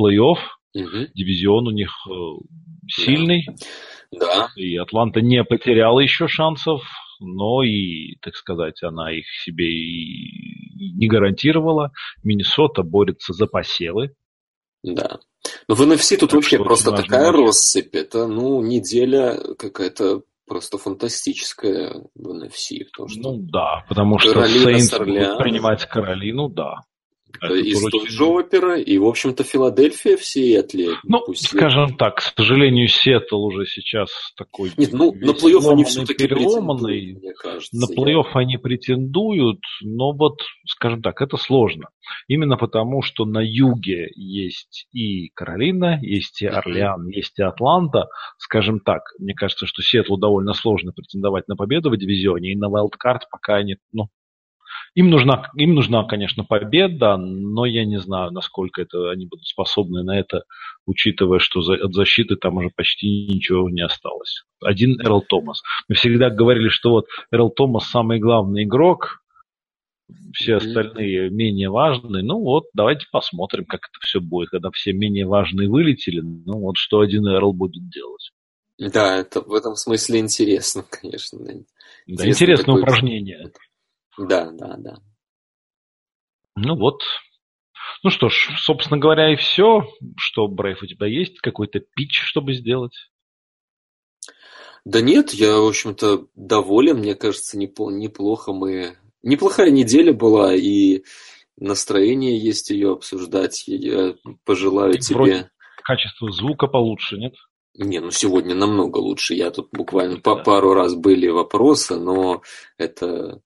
[0.00, 0.38] плей-офф.
[0.74, 1.06] Угу.
[1.14, 2.12] Дивизион у них э,
[2.86, 3.44] сильный.
[4.12, 4.48] Да.
[4.54, 6.82] И Атланта не потеряла еще шансов,
[7.18, 11.90] но и, так сказать, она их себе и не гарантировала.
[12.22, 14.14] Миннесота борется за посевы.
[14.82, 15.18] Да.
[15.68, 17.46] Но в NFC тут так вообще просто такая матч.
[17.46, 17.94] россыпь.
[17.94, 22.84] Это, ну, неделя какая-то просто фантастическая в NFC.
[22.90, 26.80] Потому что ну да, потому что Сейнс будут принимать Каролину, да.
[27.40, 30.96] Это из той же оперы, и, в общем-то, Филадельфия в Сиэтле.
[31.04, 34.72] Ну, скажем так, к сожалению, Сиэтл уже сейчас такой...
[34.76, 37.14] Нет, ну, на плей-офф они все-таки переломанный.
[37.14, 37.76] Мне кажется.
[37.76, 38.40] На плей-офф я...
[38.40, 41.88] они претендуют, но вот, скажем так, это сложно.
[42.26, 47.12] Именно потому, что на юге есть и Каролина, есть и Орлеан, uh-huh.
[47.12, 48.08] есть и Атланта.
[48.38, 52.68] Скажем так, мне кажется, что Сиэтлу довольно сложно претендовать на победу в дивизионе, и на
[52.68, 54.08] вайлдкарт пока они, ну,
[54.94, 60.02] им нужна, им нужна, конечно, победа, но я не знаю, насколько это, они будут способны
[60.02, 60.42] на это,
[60.86, 64.42] учитывая, что за, от защиты там уже почти ничего не осталось.
[64.60, 65.62] Один Эрл Томас.
[65.88, 69.22] Мы всегда говорили, что вот Эрл Томас самый главный игрок,
[70.32, 72.22] все остальные менее важные.
[72.22, 76.20] Ну вот, давайте посмотрим, как это все будет, когда все менее важные вылетели.
[76.20, 78.30] Ну вот, что один Эрл будет делать.
[78.78, 81.38] Да, это в этом смысле интересно, конечно.
[81.38, 81.52] Да,
[82.06, 83.50] интересное, интересное упражнение.
[84.18, 84.98] Да, да, да.
[86.56, 87.02] Ну вот.
[88.02, 89.88] Ну что ж, собственно говоря, и все.
[90.16, 93.10] Что, Брейв, у тебя есть какой-то пич, чтобы сделать?
[94.84, 96.98] Да нет, я, в общем-то, доволен.
[96.98, 98.96] Мне кажется, неплохо мы...
[99.22, 101.02] Неплохая неделя была, и
[101.56, 103.64] настроение есть ее обсуждать.
[103.66, 104.14] Я
[104.44, 105.50] пожелаю и тебе...
[105.82, 107.34] Качество звука получше, нет?
[107.74, 109.34] Не, ну сегодня намного лучше.
[109.34, 110.20] Я тут буквально да.
[110.22, 112.42] по пару раз были вопросы, но
[112.76, 113.40] это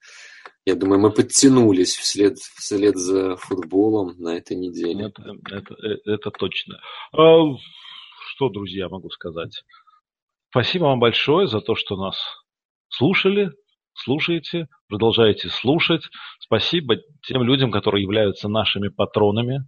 [0.65, 5.07] я думаю, мы подтянулись вслед, вслед за футболом на этой неделе.
[5.07, 5.75] Это, это,
[6.05, 6.79] это точно.
[7.13, 7.43] А,
[8.35, 9.65] что, друзья, могу сказать?
[10.51, 12.17] Спасибо вам большое за то, что нас
[12.89, 13.51] слушали,
[13.95, 16.03] слушаете, продолжаете слушать.
[16.39, 19.65] Спасибо тем людям, которые являются нашими патронами.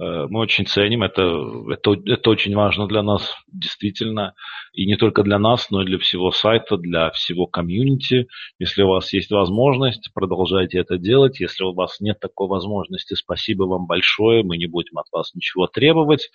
[0.00, 1.22] Э, мы очень ценим, это,
[1.70, 4.34] это, это очень важно для нас, действительно,
[4.72, 8.28] и не только для нас, но и для всего сайта, для всего комьюнити.
[8.58, 11.40] Если у вас есть возможность, продолжайте это делать.
[11.40, 15.66] Если у вас нет такой возможности, спасибо вам большое, мы не будем от вас ничего
[15.66, 16.30] требовать.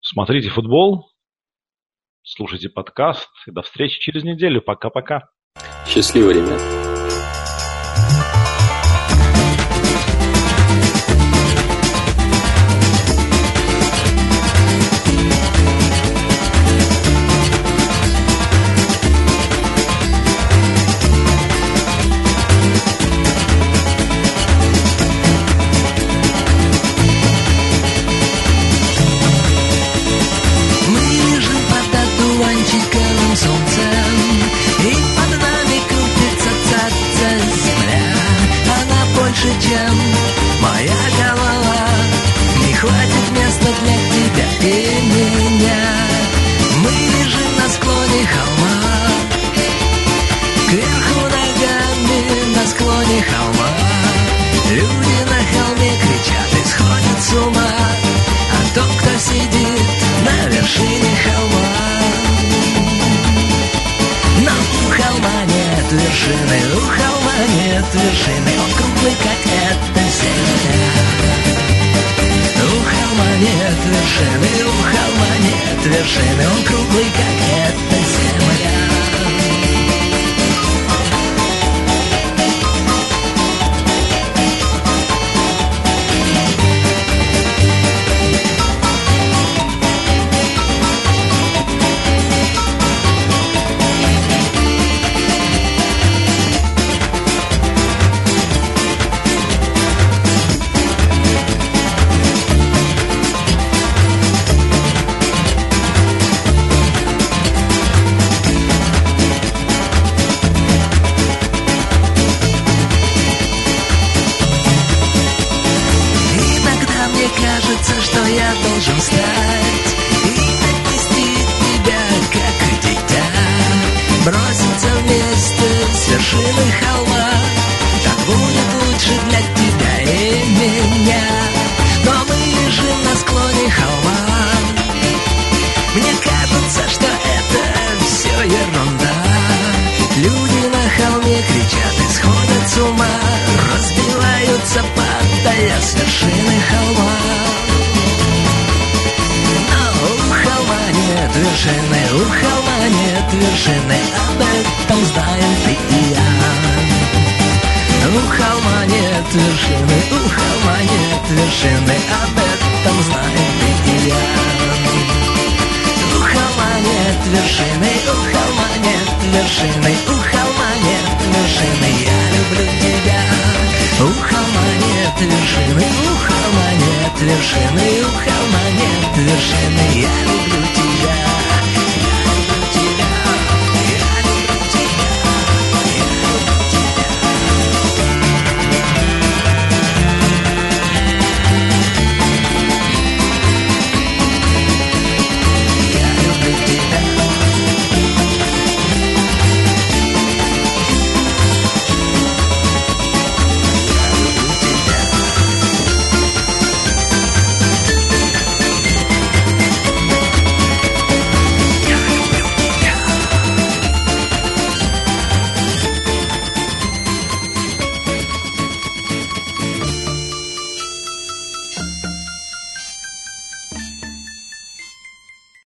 [0.00, 1.08] Смотрите футбол,
[2.24, 4.60] слушайте подкаст, и до встречи через неделю.
[4.60, 5.28] Пока-пока.
[5.86, 6.91] Счастливо, ребят.